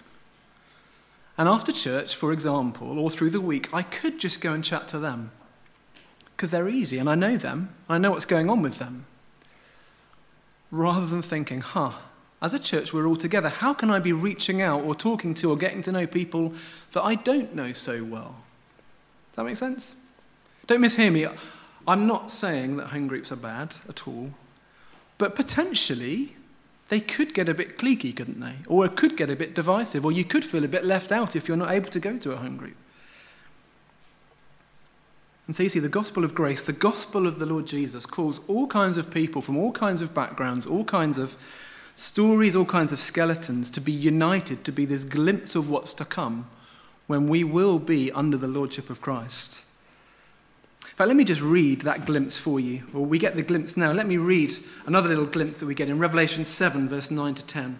And 1.37 1.49
after 1.49 1.73
church, 1.73 2.15
for 2.15 2.31
example, 2.31 2.97
or 2.97 3.09
through 3.09 3.31
the 3.31 3.41
week, 3.41 3.73
I 3.73 3.81
could 3.81 4.19
just 4.19 4.39
go 4.39 4.53
and 4.53 4.63
chat 4.63 4.87
to 4.89 4.99
them 4.99 5.31
because 6.35 6.51
they're 6.51 6.69
easy 6.69 6.97
and 6.97 7.09
I 7.09 7.15
know 7.15 7.37
them, 7.37 7.73
I 7.87 7.97
know 7.97 8.11
what's 8.11 8.25
going 8.25 8.49
on 8.49 8.61
with 8.61 8.79
them. 8.79 9.05
Rather 10.71 11.05
than 11.05 11.21
thinking, 11.21 11.61
huh, 11.61 11.91
as 12.41 12.53
a 12.53 12.59
church 12.59 12.93
we're 12.93 13.07
all 13.07 13.15
together, 13.15 13.49
how 13.49 13.73
can 13.73 13.89
I 13.89 13.99
be 13.99 14.11
reaching 14.11 14.61
out 14.61 14.83
or 14.83 14.95
talking 14.95 15.33
to 15.35 15.51
or 15.51 15.57
getting 15.57 15.81
to 15.83 15.91
know 15.91 16.07
people 16.07 16.53
that 16.91 17.03
I 17.03 17.15
don't 17.15 17.55
know 17.55 17.71
so 17.71 18.03
well? 18.03 18.35
Does 19.31 19.37
that 19.37 19.43
make 19.45 19.57
sense? 19.57 19.95
Don't 20.67 20.81
mishear 20.81 21.11
me. 21.11 21.27
I'm 21.87 22.07
not 22.07 22.31
saying 22.31 22.77
that 22.77 22.87
home 22.87 23.07
groups 23.07 23.31
are 23.31 23.37
bad 23.37 23.75
at 23.87 24.07
all, 24.07 24.31
but 25.17 25.35
potentially 25.35 26.35
they 26.89 26.99
could 26.99 27.33
get 27.33 27.49
a 27.49 27.53
bit 27.53 27.77
cliquey, 27.77 28.15
couldn't 28.15 28.39
they? 28.39 28.55
Or 28.67 28.85
it 28.85 28.95
could 28.95 29.17
get 29.17 29.29
a 29.29 29.35
bit 29.35 29.55
divisive, 29.55 30.05
or 30.05 30.11
you 30.11 30.23
could 30.23 30.45
feel 30.45 30.63
a 30.63 30.67
bit 30.67 30.85
left 30.85 31.11
out 31.11 31.35
if 31.35 31.47
you're 31.47 31.57
not 31.57 31.71
able 31.71 31.89
to 31.89 31.99
go 31.99 32.17
to 32.17 32.31
a 32.31 32.37
home 32.37 32.57
group. 32.57 32.75
And 35.45 35.55
so 35.55 35.63
you 35.63 35.69
see, 35.69 35.79
the 35.79 35.89
gospel 35.89 36.23
of 36.23 36.33
grace, 36.33 36.65
the 36.65 36.73
gospel 36.73 37.27
of 37.27 37.39
the 37.39 37.45
Lord 37.45 37.65
Jesus, 37.65 38.05
calls 38.05 38.39
all 38.47 38.67
kinds 38.67 38.97
of 38.97 39.11
people 39.11 39.41
from 39.41 39.57
all 39.57 39.71
kinds 39.71 40.01
of 40.01 40.13
backgrounds, 40.13 40.65
all 40.65 40.85
kinds 40.85 41.17
of 41.17 41.35
stories, 41.95 42.55
all 42.55 42.65
kinds 42.65 42.91
of 42.91 42.99
skeletons 42.99 43.69
to 43.71 43.81
be 43.81 43.91
united, 43.91 44.63
to 44.63 44.71
be 44.71 44.85
this 44.85 45.03
glimpse 45.03 45.55
of 45.55 45.69
what's 45.69 45.93
to 45.95 46.05
come 46.05 46.47
when 47.07 47.27
we 47.27 47.43
will 47.43 47.79
be 47.79 48.11
under 48.11 48.37
the 48.37 48.47
lordship 48.47 48.89
of 48.89 49.01
Christ. 49.01 49.63
In 50.83 50.95
fact, 50.95 51.07
let 51.07 51.17
me 51.17 51.23
just 51.23 51.41
read 51.41 51.81
that 51.81 52.05
glimpse 52.05 52.37
for 52.37 52.59
you. 52.59 52.83
Well, 52.93 53.03
we 53.03 53.17
get 53.17 53.35
the 53.35 53.41
glimpse 53.41 53.75
now. 53.75 53.91
Let 53.91 54.07
me 54.07 54.17
read 54.17 54.53
another 54.85 55.09
little 55.09 55.25
glimpse 55.25 55.59
that 55.59 55.65
we 55.65 55.75
get 55.75 55.89
in 55.89 55.99
Revelation 55.99 56.45
7, 56.45 56.87
verse 56.87 57.09
9 57.09 57.35
to 57.35 57.43
10. 57.45 57.79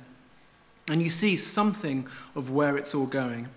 And 0.89 1.02
you 1.02 1.10
see 1.10 1.38
something 1.38 2.08
of 2.36 2.49
where 2.49 2.76
it's 2.76 2.93
all 2.93 3.06
going. 3.06 3.47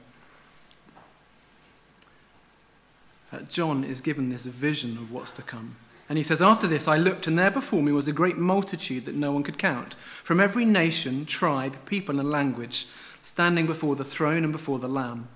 Uh, 3.25 3.25
John 3.42 3.84
is 3.84 4.00
given 4.00 4.28
this 4.28 4.46
vision 4.46 4.96
of 4.96 5.12
what's 5.12 5.30
to 5.32 5.42
come. 5.42 5.76
And 6.08 6.18
he 6.18 6.24
says, 6.24 6.40
After 6.40 6.66
this 6.66 6.86
I 6.86 6.96
looked, 6.96 7.26
and 7.26 7.38
there 7.38 7.50
before 7.50 7.82
me 7.82 7.92
was 7.92 8.08
a 8.08 8.12
great 8.12 8.38
multitude 8.38 9.04
that 9.04 9.14
no 9.14 9.32
one 9.32 9.42
could 9.42 9.58
count, 9.58 9.94
from 10.22 10.40
every 10.40 10.64
nation, 10.64 11.26
tribe, 11.26 11.76
people, 11.86 12.20
and 12.20 12.30
language, 12.30 12.86
standing 13.22 13.66
before 13.66 13.96
the 13.96 14.04
throne 14.04 14.44
and 14.44 14.52
before 14.52 14.78
the 14.78 14.88
Lamb. 14.88 15.28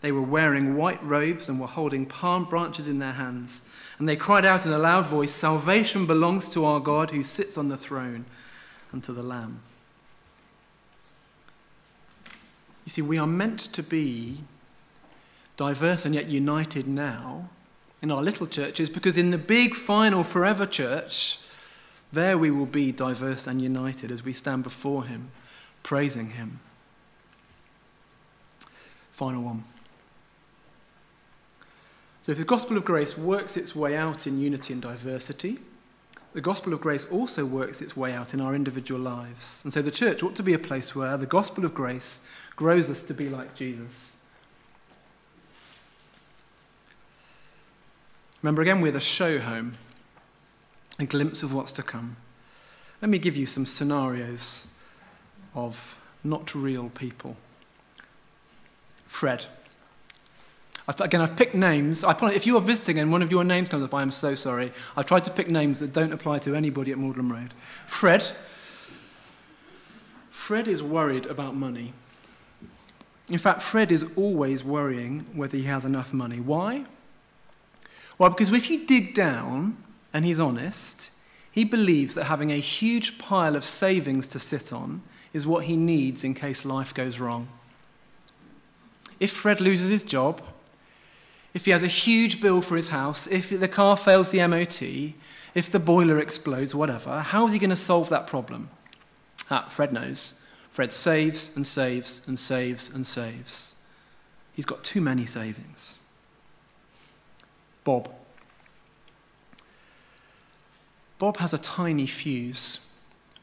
They 0.00 0.12
were 0.12 0.22
wearing 0.22 0.76
white 0.76 1.02
robes 1.04 1.48
and 1.48 1.60
were 1.60 1.66
holding 1.66 2.06
palm 2.06 2.46
branches 2.46 2.88
in 2.88 2.98
their 2.98 3.12
hands. 3.12 3.62
And 3.98 4.08
they 4.08 4.16
cried 4.16 4.46
out 4.46 4.64
in 4.64 4.72
a 4.72 4.78
loud 4.78 5.06
voice 5.06 5.32
Salvation 5.32 6.06
belongs 6.06 6.48
to 6.50 6.64
our 6.64 6.80
God 6.80 7.10
who 7.10 7.22
sits 7.22 7.58
on 7.58 7.68
the 7.68 7.76
throne 7.76 8.24
and 8.92 9.04
to 9.04 9.12
the 9.12 9.22
Lamb. 9.22 9.60
You 12.86 12.90
see, 12.90 13.02
we 13.02 13.18
are 13.18 13.26
meant 13.26 13.60
to 13.60 13.82
be 13.82 14.38
diverse 15.60 16.06
and 16.06 16.14
yet 16.14 16.26
united 16.26 16.88
now 16.88 17.50
in 18.00 18.10
our 18.10 18.22
little 18.22 18.46
churches 18.46 18.88
because 18.88 19.18
in 19.18 19.30
the 19.30 19.36
big 19.36 19.74
final 19.74 20.24
forever 20.24 20.64
church, 20.64 21.38
there 22.14 22.38
we 22.38 22.50
will 22.50 22.64
be 22.64 22.90
diverse 22.90 23.46
and 23.46 23.60
united 23.60 24.10
as 24.10 24.24
we 24.24 24.32
stand 24.32 24.62
before 24.62 25.04
Him, 25.04 25.30
praising 25.82 26.30
Him. 26.30 26.60
Final 29.12 29.42
one. 29.42 29.64
So, 32.22 32.32
if 32.32 32.38
the 32.38 32.44
gospel 32.44 32.78
of 32.78 32.84
grace 32.86 33.18
works 33.18 33.58
its 33.58 33.76
way 33.76 33.94
out 33.94 34.26
in 34.26 34.40
unity 34.40 34.72
and 34.72 34.80
diversity, 34.80 35.58
the 36.32 36.40
gospel 36.40 36.72
of 36.72 36.80
grace 36.80 37.04
also 37.10 37.44
works 37.44 37.82
its 37.82 37.94
way 37.94 38.14
out 38.14 38.32
in 38.32 38.40
our 38.40 38.54
individual 38.54 39.00
lives. 39.00 39.60
And 39.62 39.70
so, 39.70 39.82
the 39.82 39.90
church 39.90 40.22
ought 40.22 40.36
to 40.36 40.42
be 40.42 40.54
a 40.54 40.58
place 40.58 40.94
where 40.94 41.18
the 41.18 41.26
gospel 41.26 41.66
of 41.66 41.74
grace 41.74 42.22
grows 42.56 42.88
us 42.88 43.02
to 43.02 43.12
be 43.12 43.28
like 43.28 43.54
Jesus. 43.54 44.09
Remember, 48.42 48.62
again, 48.62 48.80
we're 48.80 48.92
the 48.92 49.00
show 49.00 49.38
home, 49.38 49.76
a 50.98 51.04
glimpse 51.04 51.42
of 51.42 51.52
what's 51.52 51.72
to 51.72 51.82
come. 51.82 52.16
Let 53.02 53.10
me 53.10 53.18
give 53.18 53.36
you 53.36 53.46
some 53.46 53.66
scenarios 53.66 54.66
of 55.54 55.98
not 56.24 56.54
real 56.54 56.90
people. 56.90 57.36
Fred. 59.06 59.46
Again, 60.98 61.20
I've 61.20 61.36
picked 61.36 61.54
names. 61.54 62.04
if 62.04 62.46
you 62.46 62.56
are 62.56 62.60
visiting 62.60 62.98
and 62.98 63.12
one 63.12 63.22
of 63.22 63.30
your 63.30 63.44
names 63.44 63.68
comes 63.68 63.84
up, 63.84 63.94
I 63.94 64.02
am 64.02 64.10
so 64.10 64.34
sorry. 64.34 64.72
I've 64.96 65.06
tried 65.06 65.24
to 65.24 65.30
pick 65.30 65.48
names 65.48 65.80
that 65.80 65.92
don't 65.92 66.12
apply 66.12 66.38
to 66.40 66.54
anybody 66.54 66.90
at 66.92 66.98
Magdalen 66.98 67.28
Road. 67.28 67.54
Fred. 67.86 68.28
Fred 70.30 70.66
is 70.66 70.82
worried 70.82 71.26
about 71.26 71.54
money. 71.54 71.92
In 73.28 73.38
fact, 73.38 73.62
Fred 73.62 73.92
is 73.92 74.04
always 74.16 74.64
worrying 74.64 75.26
whether 75.34 75.56
he 75.56 75.64
has 75.64 75.84
enough 75.84 76.12
money. 76.12 76.40
Why? 76.40 76.84
Well, 78.20 78.28
because 78.28 78.52
if 78.52 78.68
you 78.68 78.84
dig 78.84 79.14
down, 79.14 79.78
and 80.12 80.26
he's 80.26 80.38
honest, 80.38 81.10
he 81.50 81.64
believes 81.64 82.14
that 82.14 82.24
having 82.24 82.52
a 82.52 82.56
huge 82.56 83.16
pile 83.16 83.56
of 83.56 83.64
savings 83.64 84.28
to 84.28 84.38
sit 84.38 84.74
on 84.74 85.00
is 85.32 85.46
what 85.46 85.64
he 85.64 85.74
needs 85.74 86.22
in 86.22 86.34
case 86.34 86.66
life 86.66 86.92
goes 86.92 87.18
wrong. 87.18 87.48
If 89.18 89.30
Fred 89.30 89.62
loses 89.62 89.88
his 89.88 90.02
job, 90.02 90.42
if 91.54 91.64
he 91.64 91.70
has 91.70 91.82
a 91.82 91.86
huge 91.86 92.42
bill 92.42 92.60
for 92.60 92.76
his 92.76 92.90
house, 92.90 93.26
if 93.26 93.58
the 93.58 93.66
car 93.66 93.96
fails 93.96 94.30
the 94.30 94.46
MOT, 94.46 94.82
if 95.54 95.70
the 95.70 95.78
boiler 95.78 96.18
explodes, 96.18 96.74
whatever, 96.74 97.20
how 97.20 97.46
is 97.46 97.54
he 97.54 97.58
going 97.58 97.70
to 97.70 97.74
solve 97.74 98.10
that 98.10 98.26
problem? 98.26 98.68
Ah, 99.50 99.66
Fred 99.70 99.94
knows. 99.94 100.34
Fred 100.68 100.92
saves 100.92 101.52
and 101.56 101.66
saves 101.66 102.20
and 102.26 102.38
saves 102.38 102.90
and 102.90 103.06
saves. 103.06 103.76
He's 104.52 104.66
got 104.66 104.84
too 104.84 105.00
many 105.00 105.24
savings. 105.24 105.96
Bob. 107.90 108.08
Bob 111.18 111.38
has 111.38 111.52
a 111.52 111.58
tiny 111.58 112.06
fuse. 112.06 112.78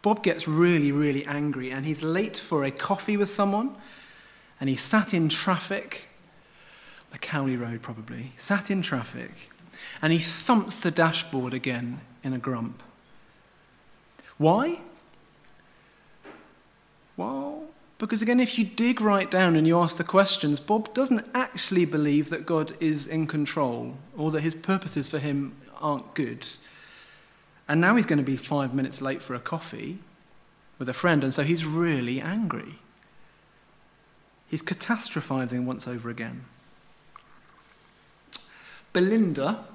Bob 0.01 0.23
gets 0.23 0.47
really, 0.47 0.89
really 0.89 1.25
angry 1.25 1.69
and 1.69 1.85
he's 1.85 2.01
late 2.01 2.37
for 2.37 2.63
a 2.63 2.71
coffee 2.71 3.17
with 3.17 3.29
someone 3.29 3.75
and 4.61 4.69
he 4.69 4.75
sat 4.77 5.13
in 5.13 5.27
traffic, 5.27 6.05
the 7.11 7.17
Cowley 7.17 7.57
Road 7.57 7.81
probably, 7.81 8.31
sat 8.37 8.71
in 8.71 8.81
traffic 8.81 9.31
and 10.01 10.13
he 10.13 10.19
thumps 10.19 10.79
the 10.79 10.91
dashboard 10.91 11.53
again 11.53 11.99
in 12.23 12.31
a 12.31 12.39
grump. 12.39 12.81
Why? 14.37 14.79
Well, 17.17 17.56
because 17.97 18.21
again, 18.21 18.39
if 18.39 18.59
you 18.59 18.65
dig 18.65 19.01
right 19.01 19.29
down 19.29 19.55
and 19.55 19.65
you 19.65 19.79
ask 19.79 19.97
the 19.97 20.03
questions, 20.03 20.59
Bob 20.59 20.93
doesn't 20.93 21.25
actually 21.33 21.85
believe 21.85 22.29
that 22.29 22.45
God 22.45 22.73
is 22.79 23.07
in 23.07 23.25
control 23.25 23.95
or 24.15 24.29
that 24.31 24.41
his 24.41 24.53
purposes 24.53 25.07
for 25.07 25.17
him 25.19 25.55
aren't 25.79 26.13
good. 26.13 26.45
And 27.67 27.81
now 27.81 27.95
he's 27.95 28.05
going 28.05 28.17
to 28.17 28.23
be 28.23 28.37
five 28.37 28.73
minutes 28.73 29.01
late 29.01 29.21
for 29.21 29.33
a 29.33 29.39
coffee 29.39 29.97
with 30.77 30.87
a 30.87 30.93
friend, 30.93 31.23
and 31.23 31.33
so 31.33 31.43
he's 31.43 31.65
really 31.65 32.21
angry. 32.21 32.75
He's 34.47 34.61
catastrophizing 34.61 35.65
once 35.65 35.87
over 35.87 36.09
again. 36.09 36.45
Belinda 38.93 39.65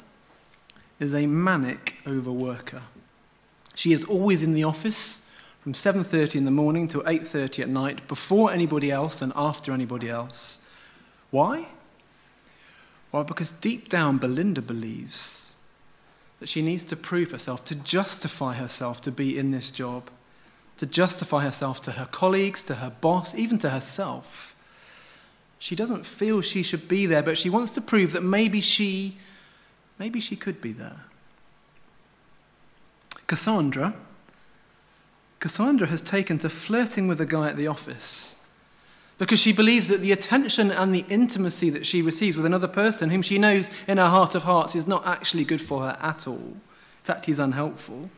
is 1.00 1.14
a 1.14 1.26
manic 1.26 1.96
overworker. 2.06 2.82
She 3.74 3.92
is 3.92 4.04
always 4.04 4.42
in 4.42 4.54
the 4.54 4.64
office 4.64 5.21
from 5.62 5.74
7:30 5.74 6.36
in 6.36 6.44
the 6.44 6.50
morning 6.50 6.88
till 6.88 7.02
8:30 7.06 7.62
at 7.62 7.68
night 7.68 8.08
before 8.08 8.50
anybody 8.50 8.90
else 8.90 9.22
and 9.22 9.32
after 9.36 9.72
anybody 9.72 10.08
else. 10.08 10.58
Why? 11.30 11.68
Well, 13.12 13.24
because 13.24 13.52
deep 13.52 13.88
down 13.88 14.18
Belinda 14.18 14.60
believes 14.60 15.54
that 16.40 16.48
she 16.48 16.62
needs 16.62 16.84
to 16.86 16.96
prove 16.96 17.30
herself, 17.30 17.64
to 17.66 17.76
justify 17.76 18.54
herself 18.54 19.00
to 19.02 19.12
be 19.12 19.38
in 19.38 19.52
this 19.52 19.70
job, 19.70 20.10
to 20.78 20.86
justify 20.86 21.44
herself 21.44 21.80
to 21.82 21.92
her 21.92 22.06
colleagues, 22.06 22.64
to 22.64 22.76
her 22.76 22.90
boss, 22.90 23.34
even 23.34 23.58
to 23.58 23.70
herself. 23.70 24.56
She 25.60 25.76
doesn't 25.76 26.04
feel 26.04 26.40
she 26.40 26.64
should 26.64 26.88
be 26.88 27.06
there, 27.06 27.22
but 27.22 27.38
she 27.38 27.48
wants 27.48 27.70
to 27.72 27.80
prove 27.80 28.10
that 28.12 28.24
maybe 28.24 28.60
she 28.60 29.18
maybe 29.96 30.18
she 30.18 30.34
could 30.34 30.60
be 30.60 30.72
there. 30.72 31.04
Cassandra 33.28 33.94
Cassandra 35.42 35.88
has 35.88 36.00
taken 36.00 36.38
to 36.38 36.48
flirting 36.48 37.08
with 37.08 37.20
a 37.20 37.26
guy 37.26 37.48
at 37.48 37.56
the 37.56 37.66
office 37.66 38.36
because 39.18 39.40
she 39.40 39.52
believes 39.52 39.88
that 39.88 40.00
the 40.00 40.12
attention 40.12 40.70
and 40.70 40.94
the 40.94 41.04
intimacy 41.08 41.68
that 41.68 41.84
she 41.84 42.00
receives 42.00 42.36
with 42.36 42.46
another 42.46 42.68
person, 42.68 43.10
whom 43.10 43.22
she 43.22 43.38
knows 43.38 43.68
in 43.88 43.98
her 43.98 44.08
heart 44.08 44.36
of 44.36 44.44
hearts 44.44 44.76
is 44.76 44.86
not 44.86 45.04
actually 45.04 45.44
good 45.44 45.60
for 45.60 45.82
her 45.82 45.98
at 46.00 46.28
all, 46.28 46.36
in 46.36 46.60
fact, 47.02 47.24
he's 47.24 47.40
unhelpful, 47.40 48.08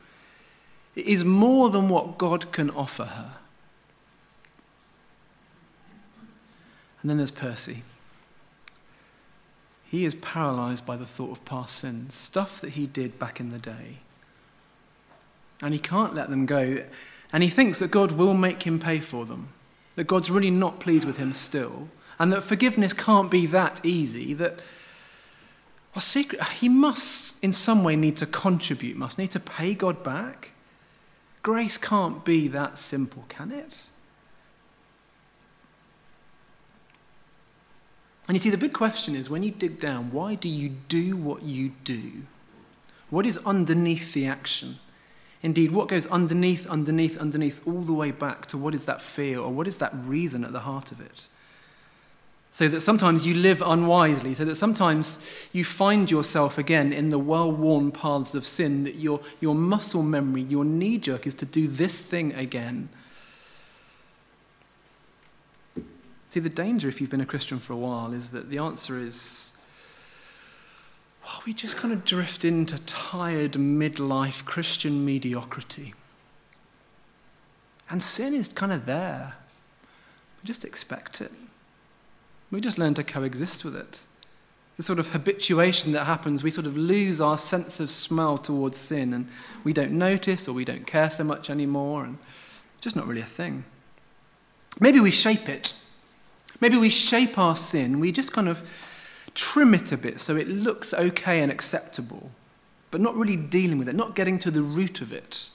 is 0.95 1.25
more 1.25 1.71
than 1.71 1.89
what 1.89 2.19
God 2.19 2.53
can 2.53 2.69
offer 2.69 3.05
her. 3.05 3.33
And 7.01 7.09
then 7.09 7.17
there's 7.17 7.31
Percy. 7.31 7.85
He 9.91 10.05
is 10.05 10.15
paralyzed 10.15 10.85
by 10.85 10.99
the 10.99 11.07
thought 11.07 11.31
of 11.31 11.45
past 11.47 11.77
sins, 11.77 12.13
stuff 12.15 12.61
that 12.61 12.73
he 12.73 12.87
did 12.87 13.19
back 13.19 13.41
in 13.41 13.51
the 13.51 13.59
day. 13.59 14.01
And 15.63 15.73
he 15.73 15.81
can't 15.81 16.15
let 16.15 16.29
them 16.29 16.45
go. 16.45 16.83
And 17.35 17.43
he 17.43 17.49
thinks 17.49 17.81
that 17.81 17.91
God 17.91 18.13
will 18.13 18.33
make 18.33 18.63
him 18.63 18.79
pay 18.79 19.01
for 19.01 19.27
them, 19.27 19.49
that 19.97 20.05
God's 20.05 20.31
really 20.31 20.53
not 20.53 20.79
pleased 20.79 21.05
with 21.05 21.17
him 21.17 21.33
still, 21.33 21.89
and 22.17 22.33
that 22.33 22.45
forgiveness 22.45 22.93
can't 22.93 23.29
be 23.29 23.45
that 23.47 23.85
easy, 23.85 24.35
that 24.35 24.61
well, 25.93 26.01
secret, 26.01 26.41
he 26.45 26.69
must 26.69 27.35
in 27.43 27.53
some 27.53 27.83
way 27.83 27.97
need 27.97 28.17
to 28.19 28.27
contribute, 28.27 28.97
must 28.97 29.19
need 29.19 29.33
to 29.33 29.41
pay 29.41 29.75
God 29.75 30.05
back. 30.05 30.51
Grace 31.43 31.77
can't 31.77 32.25
be 32.25 32.47
that 32.47 32.79
simple, 32.79 33.25
can 33.29 33.51
it? 33.51 33.89
And 38.29 38.37
you 38.37 38.39
see, 38.39 38.51
the 38.51 38.57
big 38.57 38.73
question 38.73 39.17
is 39.17 39.29
when 39.29 39.43
you 39.43 39.51
dig 39.51 39.81
down, 39.81 40.13
why 40.13 40.37
do 40.37 40.49
you 40.49 40.69
do 40.69 41.17
what 41.17 41.43
you 41.43 41.73
do? 41.83 42.23
What 43.11 43.27
is 43.27 43.39
underneath 43.39 44.13
the 44.13 44.25
action? 44.25 44.79
Indeed, 45.45 45.73
what 45.73 45.89
goes 45.89 46.07
underneath, 46.07 46.67
underneath, 46.69 47.19
underneath, 47.19 47.61
all 47.67 47.83
the 47.83 47.93
way 47.93 48.11
back 48.13 48.47
to 48.47 48.57
what 48.57 48.75
is 48.75 48.87
that 48.87 49.03
fear 49.03 49.39
or 49.39 49.53
what 49.53 49.69
is 49.69 49.77
that 49.77 49.93
reason 49.95 50.43
at 50.43 50.53
the 50.53 50.61
heart 50.61 50.91
of 50.91 51.03
it? 51.03 51.29
So 52.51 52.67
that 52.69 52.81
sometimes 52.81 53.27
you 53.27 53.35
live 53.35 53.61
unwisely, 53.61 54.33
so 54.33 54.47
that 54.47 54.55
sometimes 54.55 55.19
you 55.53 55.63
find 55.63 56.11
yourself 56.11 56.57
again 56.57 56.95
in 56.95 57.11
the 57.11 57.19
well 57.19 57.53
worn 57.53 57.93
paths 57.93 58.35
of 58.35 58.47
sin, 58.47 58.85
that 58.85 58.95
your, 58.95 59.21
your 59.39 59.55
muscle 59.55 60.03
memory, 60.03 60.41
your 60.41 60.65
knee 60.65 60.97
jerk 60.97 61.27
is 61.27 61.35
to 61.35 61.45
do 61.45 61.69
this 61.69 62.01
thing 62.01 62.33
again. 62.33 62.89
See, 66.31 66.41
the 66.41 66.49
danger 66.49 66.89
if 66.89 67.03
you've 67.03 67.11
been 67.11 67.21
a 67.21 67.27
Christian 67.27 67.59
for 67.59 67.75
a 67.75 67.77
while 67.77 68.15
is 68.15 68.33
that 68.33 68.49
the 68.49 68.61
answer 68.61 68.99
is 68.99 69.53
well, 71.25 71.43
we 71.47 71.55
just 71.55 71.77
kind 71.77 71.93
of 71.93 72.05
drift 72.05 72.45
into 72.45 72.79
tired 72.81 73.53
midlife 73.53 74.45
Christian 74.45 75.05
mediocrity. 75.05 75.95
And 77.89 78.03
sin 78.03 78.35
is 78.35 78.49
kind 78.49 78.73
of 78.73 78.87
there. 78.87 79.35
We 80.43 80.47
just 80.47 80.65
expect 80.65 81.21
it. 81.21 81.33
We 82.51 82.61
just 82.61 82.79
learn 82.79 82.95
to 82.95 83.05
coexist 83.05 83.65
with 83.65 83.75
it. 83.75 84.05
The 84.77 84.83
sort 84.83 84.99
of 84.99 85.13
habituation 85.13 85.93
that 85.93 86.05
happens, 86.05 86.43
we 86.43 86.51
sort 86.51 86.67
of 86.67 86.77
lose 86.77 87.21
our 87.21 87.39
sense 87.39 87.81
of 87.81 87.91
smell 87.91 88.37
towards 88.39 88.77
sin 88.77 89.15
and 89.15 89.29
we 89.63 89.73
don't 89.73 89.93
notice 89.93 90.49
or 90.49 90.53
we 90.53 90.65
don't 90.65 90.87
care 90.87 91.11
so 91.11 91.25
much 91.25 91.49
anymore 91.49 92.05
and 92.05 92.19
it's 92.75 92.83
just 92.83 92.97
not 92.97 93.07
really 93.07 93.21
a 93.21 93.27
thing. 93.27 93.65
Maybe 94.81 94.99
we 95.01 95.11
shape 95.11 95.49
it. 95.49 95.73
Maybe 96.61 96.77
we 96.77 96.89
shape 96.89 97.39
our 97.39 97.57
sin. 97.57 98.01
We 98.01 98.11
just 98.11 98.33
kind 98.33 98.49
of 98.49 98.69
trim 99.35 99.75
it 99.75 99.93
a 99.93 99.97
bit 99.97 100.21
so 100.21 100.37
it 100.37 100.49
looks 100.49 100.95
okay 100.95 101.41
and 101.43 101.51
acceptable, 101.51 102.31
but 102.91 103.01
not 103.01 103.17
really 103.17 103.37
dealing 103.37 103.79
with 103.79 103.89
it, 103.89 103.95
not 103.95 104.15
getting 104.15 104.39
to 104.39 104.51
the 104.51 104.63
root 104.63 105.01
of 105.01 105.13
it 105.13 105.51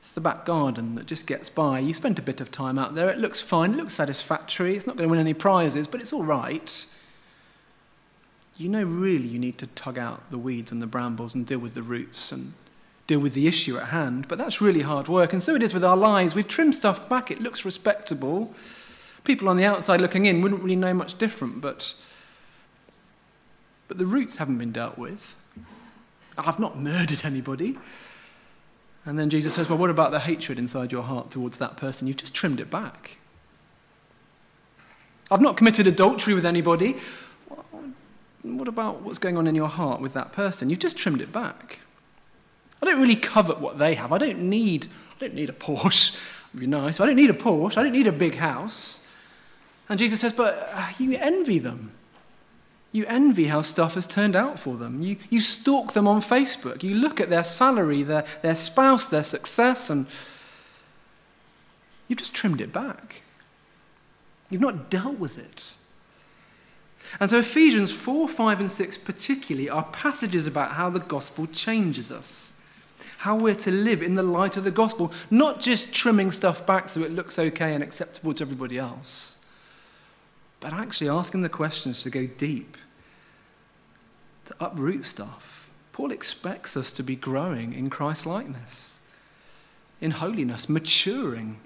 It's 0.00 0.10
the 0.10 0.20
back 0.20 0.44
garden 0.44 0.94
that 0.96 1.06
just 1.06 1.26
gets 1.26 1.48
by. 1.48 1.78
You 1.78 1.94
spend 1.94 2.18
a 2.18 2.22
bit 2.22 2.40
of 2.40 2.50
time 2.50 2.78
out 2.78 2.94
there. 2.94 3.08
It 3.08 3.18
looks 3.18 3.40
fine. 3.40 3.72
It 3.72 3.76
looks 3.76 3.94
satisfactory. 3.94 4.76
It's 4.76 4.86
not 4.86 4.96
going 4.96 5.08
to 5.08 5.10
win 5.10 5.20
any 5.20 5.34
prizes, 5.34 5.86
but 5.86 6.00
it's 6.00 6.12
all 6.12 6.24
right. 6.24 6.86
You 8.58 8.68
know, 8.68 8.82
really, 8.84 9.26
you 9.26 9.38
need 9.38 9.56
to 9.58 9.66
tug 9.68 9.96
out 9.96 10.30
the 10.30 10.36
weeds 10.36 10.72
and 10.72 10.82
the 10.82 10.86
brambles 10.86 11.34
and 11.34 11.46
deal 11.46 11.58
with 11.60 11.72
the 11.74 11.82
roots 11.82 12.32
and 12.32 12.52
deal 13.06 13.20
with 13.20 13.32
the 13.32 13.46
issue 13.46 13.78
at 13.78 13.88
hand. 13.88 14.28
But 14.28 14.38
that's 14.38 14.60
really 14.60 14.82
hard 14.82 15.08
work. 15.08 15.32
And 15.32 15.42
so 15.42 15.54
it 15.54 15.62
is 15.62 15.72
with 15.72 15.84
our 15.84 15.96
lives. 15.96 16.34
We've 16.34 16.46
trimmed 16.46 16.74
stuff 16.74 17.08
back. 17.08 17.30
It 17.30 17.40
looks 17.40 17.64
respectable. 17.64 18.52
People 19.24 19.48
on 19.48 19.56
the 19.56 19.64
outside 19.64 20.00
looking 20.00 20.26
in 20.26 20.42
wouldn't 20.42 20.62
really 20.62 20.76
know 20.76 20.94
much 20.94 21.16
different, 21.16 21.60
but, 21.60 21.94
but 23.88 23.98
the 23.98 24.06
roots 24.06 24.36
haven't 24.36 24.58
been 24.58 24.72
dealt 24.72 24.98
with. 24.98 25.36
I've 26.36 26.58
not 26.58 26.78
murdered 26.78 27.24
anybody. 27.24 27.78
And 29.04 29.18
then 29.18 29.30
Jesus 29.30 29.54
says, 29.54 29.68
Well, 29.68 29.78
what 29.78 29.90
about 29.90 30.10
the 30.10 30.20
hatred 30.20 30.58
inside 30.58 30.92
your 30.92 31.02
heart 31.02 31.30
towards 31.30 31.58
that 31.58 31.76
person? 31.76 32.06
You've 32.06 32.16
just 32.16 32.34
trimmed 32.34 32.60
it 32.60 32.70
back. 32.70 33.18
I've 35.30 35.40
not 35.40 35.56
committed 35.56 35.86
adultery 35.86 36.34
with 36.34 36.44
anybody. 36.44 36.96
What 38.42 38.68
about 38.68 39.02
what's 39.02 39.18
going 39.18 39.36
on 39.36 39.46
in 39.46 39.54
your 39.54 39.68
heart 39.68 40.00
with 40.00 40.14
that 40.14 40.32
person? 40.32 40.68
You've 40.68 40.80
just 40.80 40.96
trimmed 40.96 41.20
it 41.20 41.32
back. 41.32 41.78
I 42.82 42.86
don't 42.86 43.00
really 43.00 43.16
covet 43.16 43.60
what 43.60 43.78
they 43.78 43.94
have. 43.94 44.12
I 44.12 44.18
don't 44.18 44.40
need, 44.40 44.88
I 45.16 45.20
don't 45.20 45.34
need 45.34 45.48
a 45.48 45.52
Porsche. 45.52 46.16
It'd 46.50 46.60
be 46.60 46.66
nice. 46.66 47.00
I 47.00 47.06
don't 47.06 47.16
need 47.16 47.30
a 47.30 47.34
Porsche. 47.34 47.78
I 47.78 47.84
don't 47.84 47.92
need 47.92 48.08
a 48.08 48.12
big 48.12 48.36
house. 48.36 49.00
And 49.88 49.98
Jesus 49.98 50.20
says, 50.20 50.32
But 50.32 50.70
uh, 50.72 50.88
you 50.98 51.16
envy 51.16 51.58
them. 51.58 51.92
You 52.92 53.06
envy 53.06 53.46
how 53.46 53.62
stuff 53.62 53.94
has 53.94 54.06
turned 54.06 54.36
out 54.36 54.60
for 54.60 54.76
them. 54.76 55.02
You, 55.02 55.16
you 55.30 55.40
stalk 55.40 55.94
them 55.94 56.06
on 56.06 56.20
Facebook. 56.20 56.82
You 56.82 56.94
look 56.94 57.20
at 57.20 57.30
their 57.30 57.44
salary, 57.44 58.02
their, 58.02 58.24
their 58.42 58.54
spouse, 58.54 59.08
their 59.08 59.22
success, 59.22 59.88
and 59.88 60.06
you've 62.06 62.18
just 62.18 62.34
trimmed 62.34 62.60
it 62.60 62.70
back. 62.72 63.22
You've 64.50 64.60
not 64.60 64.90
dealt 64.90 65.18
with 65.18 65.38
it. 65.38 65.76
And 67.18 67.30
so 67.30 67.38
Ephesians 67.38 67.92
4, 67.92 68.28
5, 68.28 68.60
and 68.60 68.70
6 68.70 68.98
particularly 68.98 69.70
are 69.70 69.84
passages 69.84 70.46
about 70.46 70.72
how 70.72 70.90
the 70.90 71.00
gospel 71.00 71.46
changes 71.46 72.12
us. 72.12 72.52
How 73.18 73.36
we're 73.36 73.54
to 73.54 73.70
live 73.70 74.02
in 74.02 74.14
the 74.14 74.22
light 74.22 74.58
of 74.58 74.64
the 74.64 74.70
gospel, 74.70 75.12
not 75.30 75.60
just 75.60 75.94
trimming 75.94 76.30
stuff 76.30 76.66
back 76.66 76.90
so 76.90 77.00
it 77.02 77.10
looks 77.10 77.38
okay 77.38 77.74
and 77.74 77.82
acceptable 77.82 78.34
to 78.34 78.44
everybody 78.44 78.78
else 78.78 79.38
but 80.62 80.72
actually 80.72 81.10
asking 81.10 81.40
the 81.40 81.48
questions 81.48 82.04
to 82.04 82.08
go 82.08 82.26
deep, 82.38 82.76
to 84.44 84.54
uproot 84.60 85.04
stuff. 85.04 85.68
Paul 85.92 86.12
expects 86.12 86.76
us 86.76 86.92
to 86.92 87.02
be 87.02 87.16
growing 87.16 87.74
in 87.74 87.90
Christ 87.90 88.24
likeness, 88.26 89.00
in 90.00 90.12
holiness, 90.12 90.68
maturing. 90.68 91.58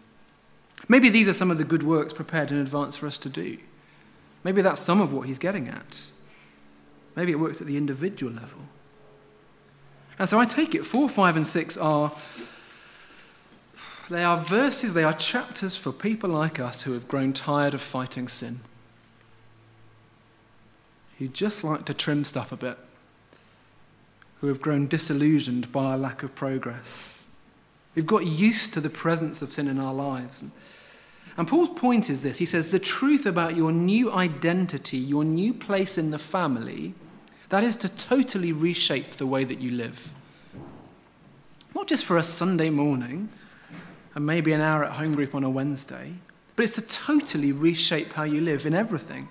Maybe 0.89 1.11
these 1.11 1.29
are 1.29 1.35
some 1.35 1.51
of 1.51 1.59
the 1.59 1.65
good 1.65 1.83
works 1.83 2.15
prepared 2.15 2.51
in 2.51 2.57
advance 2.57 2.97
for 2.97 3.07
us 3.07 3.19
to 3.19 3.29
do. 3.29 3.59
Maybe 4.43 4.63
that's 4.63 4.81
some 4.81 5.03
of 5.03 5.13
what 5.13 5.27
he's 5.27 5.39
getting 5.39 5.69
at. 5.69 6.01
Maybe 7.15 7.33
it 7.33 7.39
works 7.39 7.61
at 7.61 7.67
the 7.67 7.77
individual 7.77 8.33
level. 8.33 8.61
And 10.19 10.27
so 10.27 10.41
I 10.41 10.47
take 10.47 10.75
it 10.75 10.87
4, 10.87 11.09
5, 11.11 11.37
and 11.37 11.47
6 11.47 11.77
are 11.77 12.13
they 14.09 14.23
are 14.23 14.39
verses, 14.39 14.95
they 14.95 15.05
are 15.05 15.13
chapters 15.13 15.77
for 15.77 15.93
people 15.93 16.31
like 16.31 16.61
us 16.61 16.83
who 16.83 16.93
have 16.93 17.09
grown 17.09 17.33
tired 17.33 17.75
of 17.75 17.83
fighting 17.83 18.29
sin 18.29 18.61
who 21.19 21.29
just 21.29 21.65
like 21.65 21.85
to 21.87 21.95
trim 21.95 22.25
stuff 22.25 22.53
a 22.53 22.57
bit, 22.57 22.79
who 24.41 24.49
have 24.49 24.61
grown 24.61 24.87
disillusioned 24.87 25.73
by 25.73 25.85
our 25.85 25.99
lack 25.99 26.23
of 26.23 26.35
progress. 26.35 27.25
We've 27.95 28.07
got 28.07 28.27
used 28.27 28.75
to 28.75 28.81
the 28.81 28.91
presence 28.91 29.41
of 29.41 29.53
sin 29.53 29.69
in 29.69 29.79
our 29.79 29.95
lives. 29.95 30.45
And 31.39 31.49
Paul's 31.49 31.71
point 31.71 32.11
is 32.11 32.23
this 32.23 32.39
he 32.39 32.47
says, 32.47 32.71
the 32.71 32.79
truth 32.79 33.27
about 33.27 33.57
your 33.57 33.73
new 33.73 34.13
identity, 34.13 34.99
your 34.99 35.25
new 35.25 35.55
place 35.55 35.99
in 35.99 36.11
the 36.11 36.19
family, 36.19 36.95
that 37.49 37.65
is 37.65 37.77
to 37.77 37.89
totally 37.89 38.53
reshape 38.53 39.13
the 39.13 39.27
way 39.27 39.45
that 39.45 39.61
you 39.61 39.71
live. 39.71 40.15
Not 41.75 41.87
just 41.87 42.05
for 42.05 42.17
a 42.17 42.23
Sunday 42.23 42.71
morning 42.71 43.29
and 44.15 44.27
maybe 44.27 44.53
an 44.53 44.61
hour 44.61 44.85
at 44.85 44.93
home 44.93 45.15
group 45.15 45.35
on 45.35 45.45
a 45.45 45.51
Wednesday, 45.51 46.15
but 46.55 46.65
it's 46.65 46.75
to 46.75 46.83
totally 46.83 47.53
reshape 47.53 48.15
how 48.15 48.25
you 48.25 48.41
live 48.41 48.67
in 48.67 48.75
everything. 48.75 49.29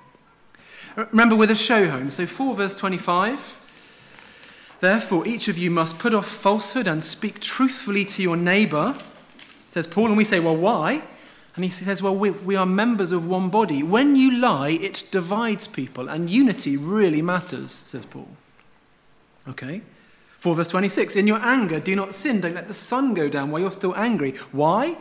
Remember 0.95 1.35
with 1.35 1.51
a 1.51 1.55
show 1.55 1.89
home. 1.89 2.11
So 2.11 2.25
4 2.25 2.53
verse 2.53 2.75
25. 2.75 3.59
Therefore, 4.79 5.27
each 5.27 5.47
of 5.47 5.57
you 5.57 5.71
must 5.71 5.97
put 5.99 6.13
off 6.13 6.27
falsehood 6.27 6.87
and 6.87 7.03
speak 7.03 7.39
truthfully 7.39 8.05
to 8.05 8.21
your 8.21 8.37
neighbor, 8.37 8.95
says 9.69 9.87
Paul. 9.87 10.07
And 10.07 10.17
we 10.17 10.23
say, 10.23 10.39
well, 10.39 10.55
why? 10.55 11.01
And 11.55 11.63
he 11.63 11.71
says, 11.71 12.03
well, 12.03 12.15
we, 12.15 12.31
we 12.31 12.55
are 12.55 12.65
members 12.65 13.11
of 13.11 13.25
one 13.25 13.49
body. 13.49 13.81
When 13.81 14.15
you 14.15 14.37
lie, 14.37 14.71
it 14.71 15.05
divides 15.11 15.67
people, 15.67 16.09
and 16.09 16.29
unity 16.29 16.75
really 16.75 17.21
matters, 17.21 17.71
says 17.71 18.05
Paul. 18.05 18.27
Okay? 19.47 19.81
4 20.39 20.53
verse 20.55 20.67
26. 20.67 21.15
In 21.15 21.27
your 21.27 21.39
anger, 21.41 21.79
do 21.79 21.95
not 21.95 22.13
sin. 22.13 22.41
Don't 22.41 22.55
let 22.55 22.67
the 22.67 22.73
sun 22.73 23.13
go 23.13 23.29
down 23.29 23.51
while 23.51 23.61
you're 23.61 23.71
still 23.71 23.95
angry. 23.95 24.31
Why? 24.51 24.97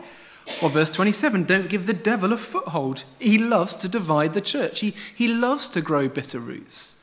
Or 0.61 0.69
verse 0.69 0.91
27 0.91 1.43
don't 1.43 1.69
give 1.69 1.87
the 1.87 1.93
devil 1.93 2.31
a 2.31 2.37
foothold. 2.37 3.03
He 3.19 3.37
loves 3.37 3.75
to 3.75 3.87
divide 3.87 4.33
the 4.33 4.41
church, 4.41 4.81
he, 4.81 4.93
he 5.13 5.27
loves 5.27 5.67
to 5.69 5.81
grow 5.81 6.07
bitter 6.07 6.39
roots. 6.39 6.95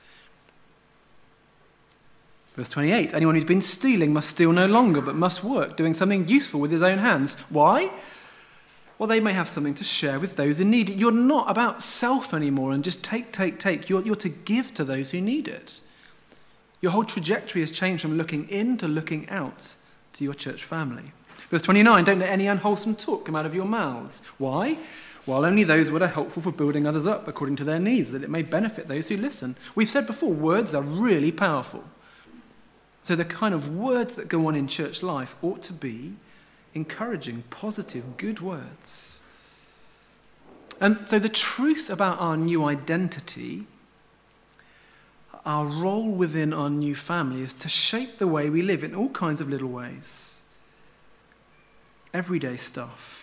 Verse 2.57 2.69
28 2.69 3.15
anyone 3.15 3.35
who's 3.35 3.45
been 3.45 3.63
stealing 3.63 4.13
must 4.13 4.29
steal 4.29 4.53
no 4.53 4.67
longer, 4.67 5.01
but 5.01 5.15
must 5.15 5.43
work, 5.43 5.77
doing 5.77 5.95
something 5.95 6.29
useful 6.29 6.61
with 6.61 6.71
his 6.71 6.83
own 6.83 6.99
hands. 6.99 7.35
Why? 7.49 7.91
Well, 8.99 9.09
they 9.09 9.21
may 9.21 9.33
have 9.33 9.49
something 9.49 9.75
to 9.75 9.85
share 9.85 10.21
with 10.21 10.37
those 10.37 10.61
in 10.61 10.71
need. 10.71 10.89
You're 10.91 11.11
not 11.11 11.51
about 11.51 11.83
self 11.83 12.33
anymore 12.33 12.73
and 12.73 12.85
just 12.85 13.03
take, 13.03 13.33
take, 13.33 13.59
take. 13.59 13.89
You're, 13.89 14.03
you're 14.03 14.15
to 14.17 14.29
give 14.29 14.73
to 14.75 14.85
those 14.85 15.11
who 15.11 15.21
need 15.21 15.49
it. 15.49 15.81
Your 16.81 16.93
whole 16.93 17.05
trajectory 17.05 17.63
has 17.63 17.71
changed 17.71 18.03
from 18.03 18.17
looking 18.17 18.49
in 18.49 18.77
to 18.79 18.87
looking 18.87 19.29
out 19.29 19.75
to 20.13 20.25
your 20.25 20.35
church 20.35 20.63
family. 20.63 21.13
Verse 21.51 21.63
29 21.63 22.05
Don't 22.05 22.19
let 22.19 22.31
any 22.31 22.47
unwholesome 22.47 22.97
talk 22.97 23.27
come 23.27 23.37
out 23.37 23.47
of 23.47 23.55
your 23.55 23.65
mouths. 23.65 24.23
Why? 24.39 24.79
While 25.25 25.45
only 25.45 25.63
those 25.63 25.91
that 25.91 26.03
are 26.03 26.09
helpful 26.09 26.43
for 26.43 26.51
building 26.51 26.87
others 26.87 27.07
up 27.07 27.29
according 27.29 27.57
to 27.57 27.65
their 27.65 27.79
needs, 27.79 28.11
that 28.11 28.25
it 28.25 28.31
may 28.31 28.43
benefit 28.43 28.89
those 28.89 29.09
who 29.09 29.17
listen. 29.17 29.57
We've 29.75 29.89
said 29.89 30.07
before, 30.07 30.33
words 30.33 30.75
are 30.75 30.83
really 30.83 31.31
powerful. 31.31 31.85
So 33.05 33.15
the 33.15 33.25
kind 33.25 33.55
of 33.55 33.77
words 33.77 34.17
that 34.17 34.29
go 34.29 34.47
on 34.47 34.57
in 34.57 34.67
church 34.67 35.03
life 35.03 35.37
ought 35.43 35.63
to 35.63 35.73
be 35.73 36.15
encouraging, 36.75 37.45
positive, 37.51 38.17
good 38.17 38.41
words. 38.41 39.23
And 40.81 40.99
so 41.09 41.19
the 41.19 41.29
truth 41.29 41.91
about 41.91 42.21
our 42.21 42.37
new 42.37 42.65
identity, 42.65 43.67
our 45.47 45.67
role 45.67 46.11
within 46.11 46.53
our 46.53 46.71
new 46.71 46.97
family, 46.97 47.43
is 47.43 47.55
to 47.55 47.69
shape 47.69 48.19
the 48.19 48.27
way 48.27 48.51
we 48.51 48.63
live 48.63 48.83
in 48.83 48.95
all 48.95 49.11
kinds 49.11 49.41
of 49.41 49.49
little 49.49 49.69
ways 49.69 50.32
everyday 52.15 52.57
stuff. 52.57 53.23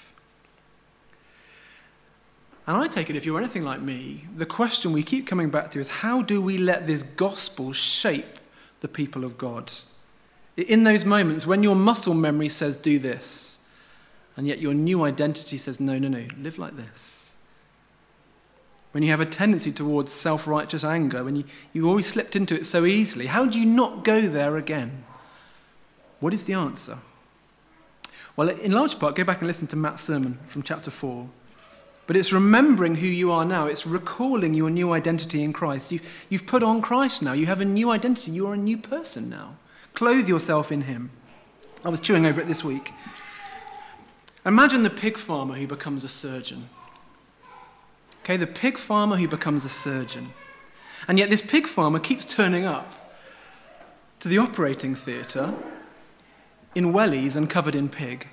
And 2.67 2.77
I 2.77 2.87
take 2.87 3.09
it, 3.09 3.15
if 3.15 3.25
you're 3.25 3.39
anything 3.39 3.63
like 3.63 3.81
me, 3.81 4.25
the 4.35 4.45
question 4.45 4.91
we 4.93 5.01
keep 5.01 5.25
coming 5.25 5.49
back 5.49 5.71
to 5.71 5.79
is 5.79 5.89
how 5.89 6.21
do 6.21 6.39
we 6.39 6.57
let 6.57 6.85
this 6.85 7.01
gospel 7.01 7.73
shape 7.73 8.37
the 8.81 8.87
people 8.87 9.23
of 9.23 9.39
God? 9.39 9.71
In 10.55 10.83
those 10.83 11.03
moments 11.03 11.47
when 11.47 11.63
your 11.63 11.75
muscle 11.75 12.13
memory 12.13 12.49
says, 12.49 12.77
do 12.77 12.99
this, 12.99 13.57
and 14.37 14.45
yet 14.45 14.59
your 14.59 14.75
new 14.75 15.03
identity 15.03 15.57
says, 15.57 15.79
no, 15.79 15.97
no, 15.97 16.07
no, 16.07 16.27
live 16.37 16.59
like 16.59 16.77
this. 16.77 17.33
when 18.91 19.03
you 19.03 19.09
have 19.09 19.19
a 19.19 19.25
tendency 19.25 19.71
towards 19.71 20.11
self 20.11 20.47
righteous 20.47 20.83
anger, 20.83 21.23
when 21.23 21.35
you, 21.37 21.43
you 21.73 21.87
always 21.87 22.07
slipped 22.07 22.35
into 22.35 22.55
it 22.55 22.65
so 22.65 22.85
easily, 22.85 23.25
how 23.27 23.45
do 23.45 23.59
you 23.59 23.65
not 23.65 24.03
go 24.03 24.27
there 24.27 24.57
again? 24.57 25.03
What 26.19 26.33
is 26.33 26.45
the 26.45 26.53
answer? 26.53 26.99
Well, 28.39 28.47
in 28.47 28.71
large 28.71 28.97
part, 28.99 29.17
go 29.17 29.25
back 29.25 29.39
and 29.39 29.47
listen 29.47 29.67
to 29.67 29.75
Matt's 29.75 30.01
sermon 30.01 30.39
from 30.47 30.63
chapter 30.63 30.89
4. 30.89 31.27
But 32.07 32.15
it's 32.15 32.31
remembering 32.31 32.95
who 32.95 33.07
you 33.07 33.33
are 33.33 33.43
now. 33.43 33.67
It's 33.67 33.85
recalling 33.85 34.53
your 34.53 34.69
new 34.69 34.93
identity 34.93 35.43
in 35.43 35.51
Christ. 35.51 35.91
You've, 35.91 36.09
you've 36.29 36.47
put 36.47 36.63
on 36.63 36.81
Christ 36.81 37.21
now. 37.21 37.33
You 37.33 37.47
have 37.47 37.59
a 37.59 37.65
new 37.65 37.91
identity. 37.91 38.31
You 38.31 38.47
are 38.47 38.53
a 38.53 38.57
new 38.57 38.77
person 38.77 39.29
now. 39.29 39.57
Clothe 39.93 40.29
yourself 40.29 40.71
in 40.71 40.83
Him. 40.83 41.11
I 41.83 41.89
was 41.89 41.99
chewing 41.99 42.25
over 42.25 42.39
it 42.39 42.47
this 42.47 42.63
week. 42.63 42.93
Imagine 44.45 44.83
the 44.83 44.89
pig 44.89 45.17
farmer 45.17 45.55
who 45.55 45.67
becomes 45.67 46.05
a 46.05 46.07
surgeon. 46.07 46.69
Okay, 48.23 48.37
the 48.37 48.47
pig 48.47 48.77
farmer 48.77 49.17
who 49.17 49.27
becomes 49.27 49.65
a 49.65 49.69
surgeon. 49.69 50.29
And 51.09 51.19
yet 51.19 51.29
this 51.29 51.41
pig 51.41 51.67
farmer 51.67 51.99
keeps 51.99 52.23
turning 52.23 52.63
up 52.63 52.89
to 54.21 54.29
the 54.29 54.37
operating 54.37 54.95
theatre 54.95 55.55
in 56.75 56.93
wellies 56.93 57.35
and 57.35 57.49
covered 57.49 57.75
in 57.75 57.89
pig. 57.89 58.27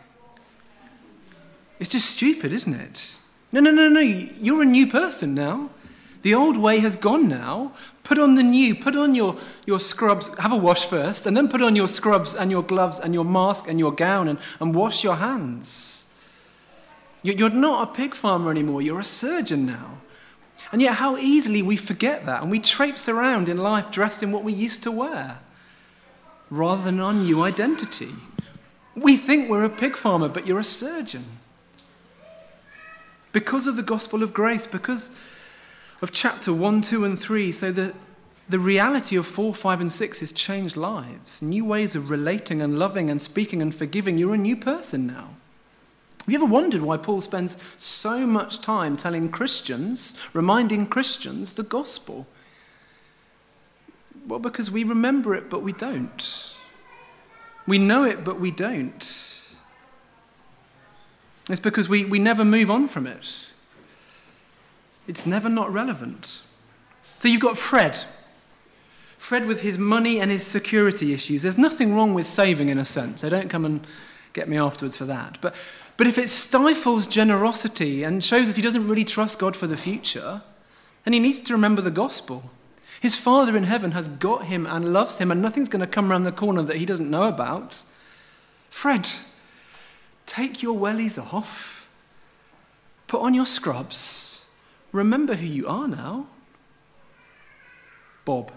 It's 1.78 1.90
just 1.90 2.10
stupid, 2.10 2.52
isn't 2.52 2.74
it? 2.74 3.18
No, 3.52 3.60
no, 3.60 3.70
no, 3.70 3.88
no. 3.88 4.00
You're 4.00 4.62
a 4.62 4.66
new 4.66 4.86
person 4.86 5.34
now. 5.34 5.70
The 6.22 6.34
old 6.34 6.56
way 6.56 6.78
has 6.80 6.96
gone 6.96 7.28
now. 7.28 7.72
Put 8.02 8.18
on 8.18 8.34
the 8.34 8.42
new. 8.42 8.74
Put 8.74 8.96
on 8.96 9.14
your, 9.14 9.36
your 9.66 9.78
scrubs. 9.78 10.28
Have 10.38 10.52
a 10.52 10.56
wash 10.56 10.86
first, 10.86 11.26
and 11.26 11.36
then 11.36 11.48
put 11.48 11.62
on 11.62 11.76
your 11.76 11.88
scrubs 11.88 12.34
and 12.34 12.50
your 12.50 12.62
gloves 12.62 12.98
and 12.98 13.14
your 13.14 13.24
mask 13.24 13.68
and 13.68 13.78
your 13.78 13.92
gown 13.92 14.28
and, 14.28 14.38
and 14.60 14.74
wash 14.74 15.04
your 15.04 15.16
hands. 15.16 16.06
You're 17.22 17.50
not 17.50 17.88
a 17.88 17.92
pig 17.92 18.14
farmer 18.14 18.50
anymore, 18.50 18.82
you're 18.82 19.00
a 19.00 19.04
surgeon 19.04 19.66
now. 19.66 19.98
And 20.72 20.80
yet, 20.80 20.94
how 20.94 21.16
easily 21.16 21.62
we 21.62 21.76
forget 21.76 22.26
that 22.26 22.42
and 22.42 22.50
we 22.50 22.58
traipse 22.58 23.08
around 23.08 23.48
in 23.48 23.58
life 23.58 23.90
dressed 23.90 24.22
in 24.22 24.32
what 24.32 24.44
we 24.44 24.52
used 24.52 24.82
to 24.84 24.90
wear 24.90 25.38
rather 26.50 26.82
than 26.82 27.00
our 27.00 27.12
new 27.12 27.42
identity. 27.42 28.10
We 28.94 29.16
think 29.16 29.48
we're 29.48 29.64
a 29.64 29.70
pig 29.70 29.96
farmer, 29.96 30.28
but 30.28 30.46
you're 30.46 30.58
a 30.58 30.64
surgeon. 30.64 31.24
Because 33.32 33.66
of 33.66 33.76
the 33.76 33.82
gospel 33.82 34.22
of 34.22 34.32
grace, 34.32 34.66
because 34.66 35.10
of 36.00 36.12
chapter 36.12 36.52
1, 36.52 36.82
2, 36.82 37.04
and 37.04 37.18
3, 37.18 37.52
so 37.52 37.72
that 37.72 37.94
the 38.48 38.58
reality 38.58 39.16
of 39.16 39.26
4, 39.26 39.54
5, 39.54 39.80
and 39.80 39.92
6 39.92 40.22
is 40.22 40.32
changed 40.32 40.76
lives, 40.76 41.42
new 41.42 41.64
ways 41.64 41.94
of 41.94 42.10
relating 42.10 42.62
and 42.62 42.78
loving 42.78 43.10
and 43.10 43.20
speaking 43.20 43.60
and 43.60 43.74
forgiving. 43.74 44.18
You're 44.18 44.34
a 44.34 44.38
new 44.38 44.56
person 44.56 45.06
now. 45.06 45.30
Have 46.24 46.32
you 46.32 46.38
ever 46.38 46.46
wondered 46.46 46.82
why 46.82 46.96
Paul 46.96 47.20
spends 47.20 47.58
so 47.78 48.26
much 48.26 48.60
time 48.60 48.96
telling 48.96 49.28
Christians, 49.30 50.14
reminding 50.32 50.86
Christians 50.86 51.54
the 51.54 51.62
gospel? 51.62 52.26
Well, 54.26 54.38
because 54.38 54.70
we 54.70 54.84
remember 54.84 55.34
it, 55.34 55.48
but 55.48 55.62
we 55.62 55.72
don't. 55.72 56.54
We 57.66 57.78
know 57.78 58.04
it, 58.04 58.24
but 58.24 58.40
we 58.40 58.50
don't. 58.50 59.02
It's 61.48 61.60
because 61.60 61.88
we, 61.88 62.04
we 62.04 62.18
never 62.18 62.44
move 62.44 62.70
on 62.70 62.88
from 62.88 63.06
it. 63.06 63.46
It's 65.06 65.26
never 65.26 65.48
not 65.48 65.72
relevant. 65.72 66.42
So 67.20 67.28
you've 67.28 67.40
got 67.40 67.56
Fred. 67.56 68.04
Fred 69.18 69.46
with 69.46 69.60
his 69.60 69.78
money 69.78 70.20
and 70.20 70.30
his 70.30 70.44
security 70.44 71.12
issues. 71.12 71.42
There's 71.42 71.58
nothing 71.58 71.94
wrong 71.94 72.14
with 72.14 72.26
saving 72.26 72.68
in 72.68 72.78
a 72.78 72.84
sense. 72.84 73.20
They 73.20 73.28
don't 73.28 73.48
come 73.48 73.64
and 73.64 73.86
get 74.32 74.48
me 74.48 74.58
afterwards 74.58 74.96
for 74.96 75.04
that. 75.06 75.38
But 75.40 75.54
but 75.96 76.06
if 76.06 76.18
it 76.18 76.28
stifles 76.28 77.06
generosity 77.06 78.02
and 78.02 78.22
shows 78.22 78.48
us 78.48 78.56
he 78.56 78.62
doesn't 78.62 78.86
really 78.86 79.04
trust 79.04 79.38
God 79.38 79.56
for 79.56 79.66
the 79.66 79.76
future, 79.76 80.42
then 81.04 81.12
he 81.14 81.18
needs 81.18 81.38
to 81.40 81.52
remember 81.54 81.80
the 81.80 81.90
gospel. 81.90 82.50
His 83.00 83.16
Father 83.16 83.56
in 83.56 83.64
heaven 83.64 83.92
has 83.92 84.08
got 84.08 84.46
him 84.46 84.66
and 84.66 84.92
loves 84.92 85.18
him, 85.18 85.30
and 85.30 85.42
nothing's 85.42 85.68
going 85.68 85.80
to 85.80 85.86
come 85.86 86.10
around 86.10 86.24
the 86.24 86.32
corner 86.32 86.62
that 86.62 86.76
he 86.76 86.86
doesn't 86.86 87.10
know 87.10 87.24
about. 87.24 87.82
Fred, 88.70 89.08
take 90.24 90.62
your 90.62 90.78
wellies 90.78 91.18
off, 91.32 91.88
put 93.06 93.20
on 93.20 93.34
your 93.34 93.46
scrubs, 93.46 94.44
remember 94.92 95.34
who 95.34 95.46
you 95.46 95.66
are 95.66 95.88
now. 95.88 96.26
Bob 98.24 98.52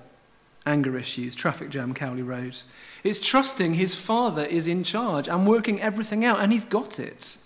anger 0.65 0.97
issues, 0.97 1.36
traffic 1.36 1.69
jam, 1.69 1.93
Cowley 1.93 2.21
Road. 2.21 2.56
It's 3.04 3.25
trusting 3.25 3.73
his 3.73 3.95
father 3.95 4.43
is 4.43 4.67
in 4.67 4.84
charge 4.84 5.28
and 5.28 5.47
working 5.47 5.82
everything 5.82 6.23
out, 6.23 6.39
and 6.39 6.54
he's 6.54 6.65
got 6.65 6.99
it. 6.99 7.38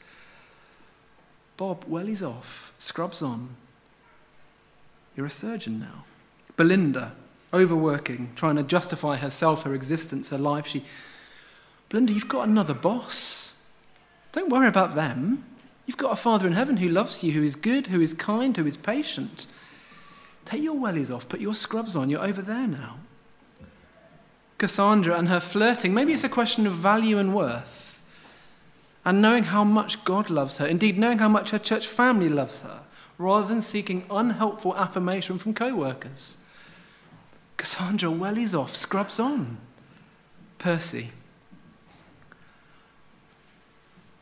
Bob, 1.58 1.86
wellies 1.86 2.28
off, 2.28 2.74
scrubs 2.78 3.22
on. 3.22 3.56
You're 5.16 5.28
a 5.28 5.32
surgeon 5.32 5.80
now. 5.80 6.06
Belinda, 6.56 7.14
overworking, 7.54 8.32
trying 8.36 8.56
to 8.56 8.64
justify 8.64 9.18
herself, 9.18 9.64
her 9.64 9.74
existence, 9.74 10.30
her 10.30 10.38
life. 10.38 10.68
She, 10.68 10.84
Belinda, 11.90 12.14
you've 12.14 12.28
got 12.28 12.48
another 12.48 12.74
boss. 12.74 13.54
Don't 14.32 14.50
worry 14.50 14.68
about 14.68 14.96
them. 14.96 15.46
You've 15.86 15.98
got 15.98 16.12
a 16.12 16.16
Father 16.16 16.48
in 16.48 16.54
heaven 16.54 16.78
who 16.78 16.90
loves 16.90 17.24
you, 17.24 17.34
who 17.34 17.44
is 17.44 17.56
good, 17.56 17.88
who 17.88 18.02
is 18.02 18.14
kind, 18.14 18.56
who 18.56 18.66
is 18.66 18.78
patient. 18.78 19.48
Take 20.46 20.64
your 20.64 20.76
wellies 20.76 21.14
off, 21.14 21.28
put 21.28 21.40
your 21.40 21.54
scrubs 21.54 21.96
on. 21.96 22.10
You're 22.10 22.24
over 22.24 22.42
there 22.42 22.68
now. 22.68 22.98
Cassandra 24.58 25.18
and 25.18 25.28
her 25.28 25.40
flirting, 25.40 25.94
maybe 25.94 26.14
it's 26.14 26.24
a 26.24 26.30
question 26.30 26.66
of 26.66 26.74
value 26.74 27.18
and 27.18 27.36
worth. 27.36 28.02
And 29.04 29.22
knowing 29.22 29.46
how 29.46 29.66
much 29.66 30.04
God 30.06 30.30
loves 30.30 30.58
her, 30.58 30.66
indeed, 30.66 30.98
knowing 30.98 31.18
how 31.18 31.28
much 31.28 31.50
her 31.50 31.60
church 31.60 31.88
family 31.88 32.30
loves 32.30 32.62
her, 32.62 32.82
rather 33.18 33.48
than 33.48 33.62
seeking 33.62 34.06
unhelpful 34.10 34.76
affirmation 34.78 35.38
from 35.38 35.54
co 35.54 35.76
workers. 35.76 36.38
Cassandra, 37.64 38.10
wellies 38.10 38.54
off, 38.54 38.76
scrubs 38.76 39.22
on. 39.22 39.58
Percy. 40.58 41.12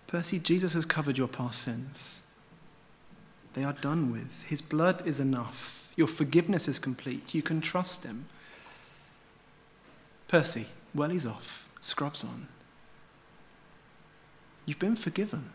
Percy, 0.05 0.37
Jesus 0.37 0.75
has 0.75 0.85
covered 0.85 1.17
your 1.17 1.27
past 1.27 1.63
sins. 1.63 2.21
They 3.53 3.63
are 3.63 3.73
done 3.73 4.11
with. 4.11 4.43
His 4.43 4.61
blood 4.61 5.01
is 5.07 5.19
enough. 5.19 5.89
Your 5.95 6.05
forgiveness 6.05 6.67
is 6.67 6.77
complete. 6.77 7.33
You 7.33 7.41
can 7.41 7.61
trust 7.61 8.03
him. 8.03 8.25
Percy, 10.27 10.67
well, 10.93 11.09
he's 11.09 11.25
off, 11.25 11.67
scrubs 11.79 12.23
on. 12.23 12.47
You've 14.67 14.77
been 14.77 14.95
forgiven. 14.95 15.49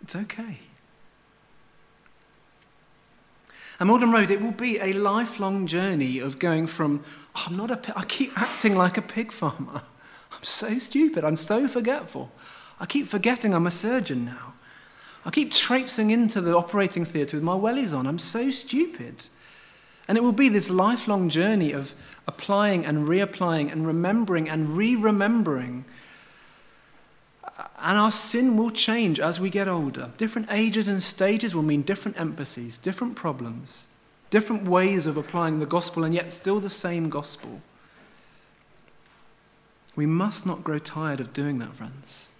It's 0.00 0.14
okay. 0.14 0.60
And 3.80 3.88
Malden 3.88 4.12
Road, 4.12 4.30
it 4.30 4.42
will 4.42 4.52
be 4.52 4.78
a 4.78 4.92
lifelong 4.92 5.66
journey 5.66 6.18
of 6.18 6.38
going 6.38 6.66
from, 6.66 7.02
oh, 7.34 7.44
I'm 7.46 7.56
not 7.56 7.70
a 7.70 7.98
I 7.98 8.04
keep 8.04 8.38
acting 8.38 8.76
like 8.76 8.98
a 8.98 9.02
pig 9.02 9.32
farmer. 9.32 9.80
I'm 10.32 10.44
so 10.44 10.76
stupid. 10.78 11.24
I'm 11.24 11.36
so 11.36 11.66
forgetful. 11.66 12.30
I 12.78 12.84
keep 12.84 13.08
forgetting 13.08 13.54
I'm 13.54 13.66
a 13.66 13.70
surgeon 13.70 14.26
now. 14.26 14.52
I 15.24 15.30
keep 15.30 15.50
traipsing 15.50 16.10
into 16.10 16.42
the 16.42 16.54
operating 16.54 17.06
theatre 17.06 17.38
with 17.38 17.44
my 17.44 17.54
wellies 17.54 17.96
on. 17.96 18.06
I'm 18.06 18.18
so 18.18 18.50
stupid. 18.50 19.24
And 20.06 20.18
it 20.18 20.22
will 20.22 20.32
be 20.32 20.50
this 20.50 20.68
lifelong 20.68 21.30
journey 21.30 21.72
of 21.72 21.94
applying 22.26 22.84
and 22.84 23.08
reapplying 23.08 23.72
and 23.72 23.86
remembering 23.86 24.48
and 24.48 24.76
re 24.76 24.94
remembering. 24.94 25.86
And 27.82 27.96
our 27.96 28.10
sin 28.10 28.56
will 28.56 28.70
change 28.70 29.18
as 29.20 29.40
we 29.40 29.48
get 29.50 29.68
older. 29.68 30.10
Different 30.16 30.48
ages 30.50 30.88
and 30.88 31.02
stages 31.02 31.54
will 31.54 31.62
mean 31.62 31.82
different 31.82 32.20
emphases, 32.20 32.76
different 32.76 33.16
problems, 33.16 33.86
different 34.28 34.68
ways 34.68 35.06
of 35.06 35.16
applying 35.16 35.60
the 35.60 35.66
gospel, 35.66 36.04
and 36.04 36.14
yet 36.14 36.32
still 36.32 36.60
the 36.60 36.70
same 36.70 37.08
gospel. 37.08 37.62
We 39.96 40.06
must 40.06 40.46
not 40.46 40.62
grow 40.62 40.78
tired 40.78 41.20
of 41.20 41.32
doing 41.32 41.58
that, 41.58 41.74
friends. 41.74 42.30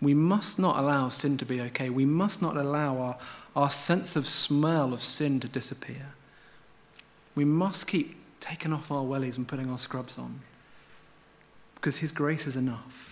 We 0.00 0.14
must 0.14 0.58
not 0.58 0.78
allow 0.78 1.08
sin 1.10 1.36
to 1.38 1.44
be 1.44 1.60
okay. 1.60 1.88
We 1.88 2.04
must 2.04 2.42
not 2.42 2.56
allow 2.56 2.98
our, 2.98 3.18
our 3.54 3.70
sense 3.70 4.16
of 4.16 4.26
smell 4.26 4.92
of 4.92 5.02
sin 5.02 5.38
to 5.40 5.48
disappear. 5.48 6.14
We 7.34 7.44
must 7.44 7.86
keep 7.86 8.16
taking 8.40 8.72
off 8.72 8.90
our 8.90 9.04
wellies 9.04 9.36
and 9.36 9.46
putting 9.46 9.70
our 9.70 9.78
scrubs 9.78 10.18
on 10.18 10.40
because 11.76 11.98
His 11.98 12.12
grace 12.12 12.46
is 12.46 12.56
enough. 12.56 13.11